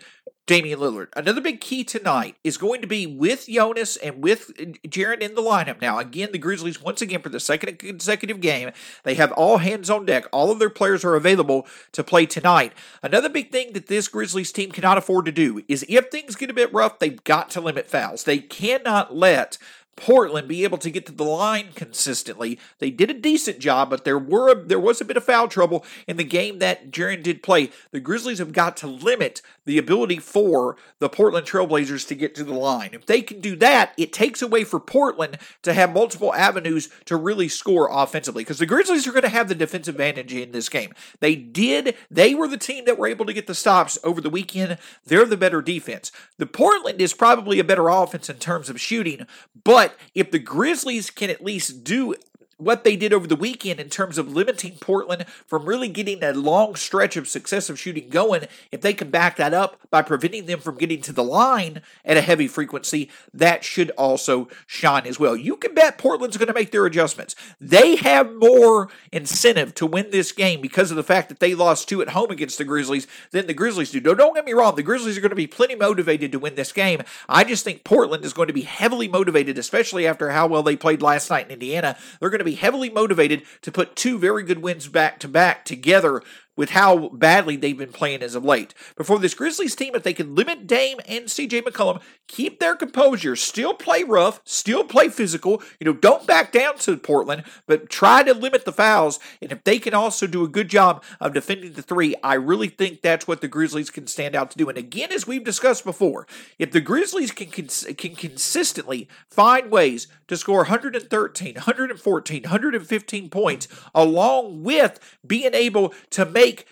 Damian 0.48 0.80
Lillard. 0.80 1.08
Another 1.14 1.42
big 1.42 1.60
key 1.60 1.84
tonight 1.84 2.34
is 2.42 2.56
going 2.56 2.80
to 2.80 2.86
be 2.86 3.06
with 3.06 3.46
Jonas 3.46 3.96
and 3.98 4.24
with 4.24 4.50
uh, 4.58 4.64
Jaren 4.88 5.20
in 5.20 5.34
the 5.34 5.42
lineup. 5.42 5.80
Now, 5.80 5.98
again, 5.98 6.30
the 6.32 6.38
Grizzlies, 6.38 6.80
once 6.80 7.02
again, 7.02 7.20
for 7.20 7.28
the 7.28 7.38
second 7.38 7.78
consecutive 7.78 8.40
game, 8.40 8.70
they 9.04 9.14
have 9.14 9.30
all 9.32 9.58
hands 9.58 9.90
on 9.90 10.06
deck. 10.06 10.24
All 10.32 10.50
of 10.50 10.58
their 10.58 10.70
players 10.70 11.04
are 11.04 11.14
available 11.14 11.66
to 11.92 12.02
play 12.02 12.24
tonight. 12.24 12.72
Another 13.02 13.28
big 13.28 13.52
thing 13.52 13.74
that 13.74 13.88
this 13.88 14.08
Grizzlies 14.08 14.50
team 14.50 14.72
cannot 14.72 14.96
afford 14.96 15.26
to 15.26 15.32
do 15.32 15.62
is 15.68 15.84
if 15.86 16.06
things 16.06 16.34
get 16.34 16.50
a 16.50 16.54
bit 16.54 16.72
rough, 16.72 16.98
they've 16.98 17.22
got 17.24 17.50
to 17.50 17.60
limit 17.60 17.86
fouls. 17.86 18.24
They 18.24 18.38
cannot 18.38 19.14
let 19.14 19.58
Portland 19.98 20.46
be 20.46 20.64
able 20.64 20.78
to 20.78 20.90
get 20.90 21.06
to 21.06 21.12
the 21.12 21.24
line 21.24 21.68
consistently. 21.74 22.58
They 22.78 22.90
did 22.90 23.10
a 23.10 23.14
decent 23.14 23.58
job, 23.58 23.90
but 23.90 24.04
there 24.04 24.18
were 24.18 24.52
a, 24.52 24.54
there 24.54 24.78
was 24.78 25.00
a 25.00 25.04
bit 25.04 25.16
of 25.16 25.24
foul 25.24 25.48
trouble 25.48 25.84
in 26.06 26.16
the 26.16 26.24
game 26.24 26.60
that 26.60 26.90
Jaren 26.90 27.22
did 27.22 27.42
play. 27.42 27.70
The 27.90 28.00
Grizzlies 28.00 28.38
have 28.38 28.52
got 28.52 28.76
to 28.78 28.86
limit 28.86 29.42
the 29.64 29.76
ability 29.76 30.18
for 30.18 30.76
the 31.00 31.08
Portland 31.08 31.46
Trailblazers 31.46 32.06
to 32.08 32.14
get 32.14 32.34
to 32.36 32.44
the 32.44 32.54
line. 32.54 32.90
If 32.92 33.06
they 33.06 33.20
can 33.20 33.40
do 33.40 33.56
that, 33.56 33.92
it 33.96 34.12
takes 34.12 34.40
away 34.40 34.64
for 34.64 34.78
Portland 34.78 35.38
to 35.62 35.74
have 35.74 35.92
multiple 35.92 36.32
avenues 36.32 36.88
to 37.06 37.16
really 37.16 37.48
score 37.48 37.88
offensively 37.90 38.44
because 38.44 38.58
the 38.58 38.66
Grizzlies 38.66 39.06
are 39.06 39.12
going 39.12 39.22
to 39.22 39.28
have 39.28 39.48
the 39.48 39.54
defensive 39.54 39.96
advantage 39.96 40.32
in 40.32 40.52
this 40.52 40.68
game. 40.68 40.94
They 41.20 41.34
did. 41.34 41.96
They 42.10 42.34
were 42.34 42.48
the 42.48 42.56
team 42.56 42.84
that 42.84 42.98
were 42.98 43.08
able 43.08 43.26
to 43.26 43.32
get 43.32 43.46
the 43.46 43.54
stops 43.54 43.98
over 44.04 44.20
the 44.20 44.30
weekend. 44.30 44.78
They're 45.04 45.26
the 45.26 45.36
better 45.36 45.60
defense. 45.60 46.12
The 46.38 46.46
Portland 46.46 47.00
is 47.00 47.12
probably 47.14 47.58
a 47.58 47.64
better 47.64 47.88
offense 47.88 48.30
in 48.30 48.36
terms 48.36 48.70
of 48.70 48.80
shooting, 48.80 49.26
but 49.64 49.87
but 49.88 49.98
if 50.14 50.30
the 50.30 50.38
Grizzlies 50.38 51.10
can 51.10 51.30
at 51.30 51.44
least 51.44 51.84
do 51.84 52.14
what 52.58 52.84
they 52.84 52.96
did 52.96 53.12
over 53.12 53.26
the 53.26 53.36
weekend 53.36 53.80
in 53.80 53.88
terms 53.88 54.18
of 54.18 54.32
limiting 54.32 54.76
Portland 54.78 55.24
from 55.46 55.64
really 55.64 55.88
getting 55.88 56.22
a 56.22 56.32
long 56.32 56.74
stretch 56.74 57.16
of 57.16 57.28
successive 57.28 57.78
shooting 57.78 58.08
going, 58.08 58.44
if 58.70 58.80
they 58.80 58.92
can 58.92 59.10
back 59.10 59.36
that 59.36 59.54
up 59.54 59.78
by 59.90 60.02
preventing 60.02 60.46
them 60.46 60.60
from 60.60 60.76
getting 60.76 61.00
to 61.00 61.12
the 61.12 61.24
line 61.24 61.80
at 62.04 62.16
a 62.16 62.20
heavy 62.20 62.48
frequency, 62.48 63.10
that 63.32 63.64
should 63.64 63.90
also 63.92 64.48
shine 64.66 65.06
as 65.06 65.20
well. 65.20 65.36
You 65.36 65.56
can 65.56 65.72
bet 65.72 65.98
Portland's 65.98 66.36
going 66.36 66.48
to 66.48 66.54
make 66.54 66.72
their 66.72 66.84
adjustments. 66.84 67.36
They 67.60 67.96
have 67.96 68.34
more 68.34 68.88
incentive 69.12 69.74
to 69.76 69.86
win 69.86 70.10
this 70.10 70.32
game 70.32 70.60
because 70.60 70.90
of 70.90 70.96
the 70.96 71.02
fact 71.02 71.28
that 71.28 71.38
they 71.38 71.54
lost 71.54 71.88
two 71.88 72.02
at 72.02 72.10
home 72.10 72.30
against 72.30 72.58
the 72.58 72.64
Grizzlies 72.64 73.06
than 73.30 73.46
the 73.46 73.54
Grizzlies 73.54 73.92
do. 73.92 74.00
Don't 74.00 74.34
get 74.34 74.44
me 74.44 74.52
wrong, 74.52 74.74
the 74.74 74.82
Grizzlies 74.82 75.16
are 75.16 75.20
going 75.20 75.30
to 75.30 75.36
be 75.36 75.46
plenty 75.46 75.76
motivated 75.76 76.32
to 76.32 76.40
win 76.40 76.56
this 76.56 76.72
game. 76.72 77.02
I 77.28 77.44
just 77.44 77.62
think 77.62 77.84
Portland 77.84 78.24
is 78.24 78.32
going 78.32 78.48
to 78.48 78.52
be 78.52 78.62
heavily 78.62 79.06
motivated, 79.06 79.58
especially 79.58 80.06
after 80.08 80.30
how 80.30 80.48
well 80.48 80.64
they 80.64 80.76
played 80.76 81.02
last 81.02 81.30
night 81.30 81.46
in 81.46 81.52
Indiana. 81.52 81.96
They're 82.18 82.30
going 82.30 82.40
to 82.40 82.47
be 82.48 82.54
heavily 82.54 82.88
motivated 82.88 83.42
to 83.60 83.70
put 83.70 83.94
two 83.94 84.18
very 84.18 84.42
good 84.42 84.62
wins 84.62 84.88
back 84.88 85.18
to 85.18 85.28
back 85.28 85.66
together 85.66 86.22
with 86.58 86.70
how 86.70 87.10
badly 87.10 87.54
they've 87.54 87.78
been 87.78 87.92
playing 87.92 88.20
as 88.20 88.34
of 88.34 88.44
late. 88.44 88.74
But 88.96 89.06
for 89.06 89.20
this 89.20 89.32
Grizzlies 89.32 89.76
team, 89.76 89.94
if 89.94 90.02
they 90.02 90.12
can 90.12 90.34
limit 90.34 90.66
Dame 90.66 90.98
and 91.06 91.26
CJ 91.26 91.62
McCollum, 91.62 92.02
keep 92.26 92.58
their 92.58 92.74
composure, 92.74 93.36
still 93.36 93.74
play 93.74 94.02
rough, 94.02 94.40
still 94.44 94.82
play 94.82 95.08
physical, 95.08 95.62
you 95.78 95.84
know, 95.84 95.92
don't 95.92 96.26
back 96.26 96.50
down 96.50 96.76
to 96.78 96.96
Portland, 96.96 97.44
but 97.68 97.88
try 97.88 98.24
to 98.24 98.34
limit 98.34 98.64
the 98.64 98.72
fouls. 98.72 99.20
And 99.40 99.52
if 99.52 99.62
they 99.62 99.78
can 99.78 99.94
also 99.94 100.26
do 100.26 100.42
a 100.42 100.48
good 100.48 100.68
job 100.68 101.04
of 101.20 101.32
defending 101.32 101.74
the 101.74 101.82
three, 101.82 102.16
I 102.24 102.34
really 102.34 102.68
think 102.68 103.02
that's 103.02 103.28
what 103.28 103.40
the 103.40 103.46
Grizzlies 103.46 103.90
can 103.90 104.08
stand 104.08 104.34
out 104.34 104.50
to 104.50 104.58
do. 104.58 104.68
And 104.68 104.76
again, 104.76 105.12
as 105.12 105.28
we've 105.28 105.44
discussed 105.44 105.84
before, 105.84 106.26
if 106.58 106.72
the 106.72 106.80
Grizzlies 106.80 107.30
can, 107.30 107.46
can 107.50 108.16
consistently 108.16 109.08
find 109.28 109.70
ways 109.70 110.08
to 110.26 110.36
score 110.36 110.58
113, 110.58 111.54
114, 111.54 112.42
115 112.42 113.30
points, 113.30 113.68
along 113.94 114.64
with 114.64 114.98
being 115.24 115.54
able 115.54 115.94
to 116.10 116.26
make 116.26 116.47
make 116.48 116.66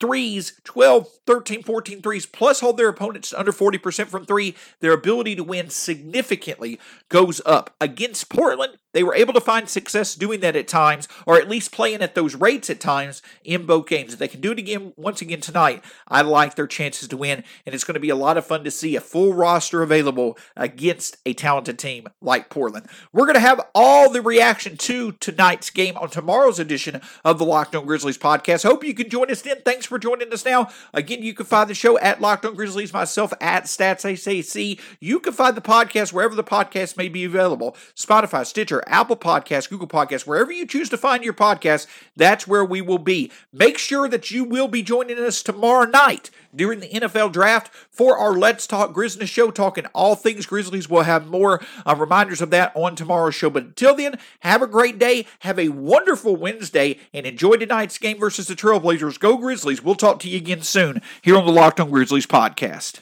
threes, 0.00 0.60
12, 0.64 1.08
13, 1.26 1.62
14 1.62 2.02
threes, 2.02 2.26
plus 2.26 2.60
hold 2.60 2.76
their 2.76 2.88
opponents 2.88 3.34
under 3.34 3.52
40% 3.52 4.06
from 4.06 4.24
three, 4.24 4.56
their 4.80 4.92
ability 4.92 5.36
to 5.36 5.44
win 5.44 5.68
significantly 5.70 6.78
goes 7.08 7.40
up. 7.44 7.74
Against 7.80 8.30
Portland, 8.30 8.78
they 8.98 9.04
were 9.04 9.14
able 9.14 9.32
to 9.32 9.40
find 9.40 9.68
success 9.68 10.16
doing 10.16 10.40
that 10.40 10.56
at 10.56 10.66
times, 10.66 11.06
or 11.24 11.36
at 11.36 11.48
least 11.48 11.70
playing 11.70 12.02
at 12.02 12.16
those 12.16 12.34
rates 12.34 12.68
at 12.68 12.80
times 12.80 13.22
in 13.44 13.64
both 13.64 13.86
games. 13.86 14.12
If 14.12 14.18
they 14.18 14.26
can 14.26 14.40
do 14.40 14.50
it 14.50 14.58
again 14.58 14.92
once 14.96 15.22
again 15.22 15.40
tonight, 15.40 15.84
I 16.08 16.22
like 16.22 16.56
their 16.56 16.66
chances 16.66 17.06
to 17.06 17.16
win, 17.16 17.44
and 17.64 17.76
it's 17.76 17.84
going 17.84 17.94
to 17.94 18.00
be 18.00 18.08
a 18.08 18.16
lot 18.16 18.36
of 18.36 18.44
fun 18.44 18.64
to 18.64 18.72
see 18.72 18.96
a 18.96 19.00
full 19.00 19.34
roster 19.34 19.82
available 19.82 20.36
against 20.56 21.18
a 21.24 21.32
talented 21.32 21.78
team 21.78 22.08
like 22.20 22.50
Portland. 22.50 22.88
We're 23.12 23.26
going 23.26 23.34
to 23.34 23.40
have 23.40 23.60
all 23.72 24.10
the 24.10 24.20
reaction 24.20 24.76
to 24.78 25.12
tonight's 25.12 25.70
game 25.70 25.96
on 25.96 26.10
tomorrow's 26.10 26.58
edition 26.58 27.00
of 27.24 27.38
the 27.38 27.44
Locked 27.44 27.76
On 27.76 27.86
Grizzlies 27.86 28.18
podcast. 28.18 28.64
Hope 28.64 28.82
you 28.82 28.94
can 28.94 29.08
join 29.08 29.30
us 29.30 29.42
then. 29.42 29.58
Thanks 29.64 29.86
for 29.86 30.00
joining 30.00 30.32
us 30.32 30.44
now. 30.44 30.70
Again, 30.92 31.22
you 31.22 31.34
can 31.34 31.46
find 31.46 31.70
the 31.70 31.74
show 31.74 32.00
at 32.00 32.20
Locked 32.20 32.46
On 32.46 32.56
Grizzlies, 32.56 32.92
myself 32.92 33.32
at 33.40 33.66
StatsACC. 33.66 34.80
You 34.98 35.20
can 35.20 35.34
find 35.34 35.56
the 35.56 35.60
podcast 35.60 36.12
wherever 36.12 36.34
the 36.34 36.42
podcast 36.42 36.96
may 36.96 37.08
be 37.08 37.22
available 37.22 37.76
Spotify, 37.94 38.44
Stitcher, 38.44 38.82
Apple 38.88 39.16
Podcasts, 39.16 39.68
Google 39.68 39.88
Podcasts, 39.88 40.26
wherever 40.26 40.52
you 40.52 40.66
choose 40.66 40.88
to 40.90 40.96
find 40.96 41.24
your 41.24 41.34
podcast, 41.34 41.86
that's 42.16 42.46
where 42.46 42.64
we 42.64 42.80
will 42.80 42.98
be. 42.98 43.30
Make 43.52 43.78
sure 43.78 44.08
that 44.08 44.30
you 44.30 44.44
will 44.44 44.68
be 44.68 44.82
joining 44.82 45.18
us 45.18 45.42
tomorrow 45.42 45.84
night 45.88 46.30
during 46.54 46.80
the 46.80 46.88
NFL 46.88 47.32
draft 47.32 47.72
for 47.90 48.18
our 48.18 48.32
Let's 48.32 48.66
Talk 48.66 48.92
Grizzlies 48.92 49.28
show, 49.28 49.50
talking 49.50 49.86
all 49.94 50.14
things 50.14 50.46
Grizzlies. 50.46 50.88
We'll 50.88 51.02
have 51.02 51.26
more 51.26 51.62
uh, 51.86 51.94
reminders 51.96 52.40
of 52.40 52.50
that 52.50 52.72
on 52.74 52.96
tomorrow's 52.96 53.34
show. 53.34 53.50
But 53.50 53.64
until 53.64 53.94
then, 53.94 54.18
have 54.40 54.62
a 54.62 54.66
great 54.66 54.98
day, 54.98 55.26
have 55.40 55.58
a 55.58 55.68
wonderful 55.68 56.36
Wednesday, 56.36 56.98
and 57.12 57.26
enjoy 57.26 57.56
tonight's 57.56 57.98
game 57.98 58.18
versus 58.18 58.46
the 58.46 58.54
Trailblazers. 58.54 59.18
Go 59.18 59.36
Grizzlies. 59.36 59.82
We'll 59.82 59.94
talk 59.94 60.20
to 60.20 60.28
you 60.28 60.36
again 60.36 60.62
soon 60.62 61.02
here 61.22 61.36
on 61.36 61.46
the 61.46 61.52
Locked 61.52 61.80
on 61.80 61.90
Grizzlies 61.90 62.26
podcast. 62.26 63.00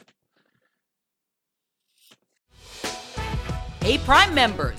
Hey, 3.82 3.98
Prime 3.98 4.34
members 4.34 4.78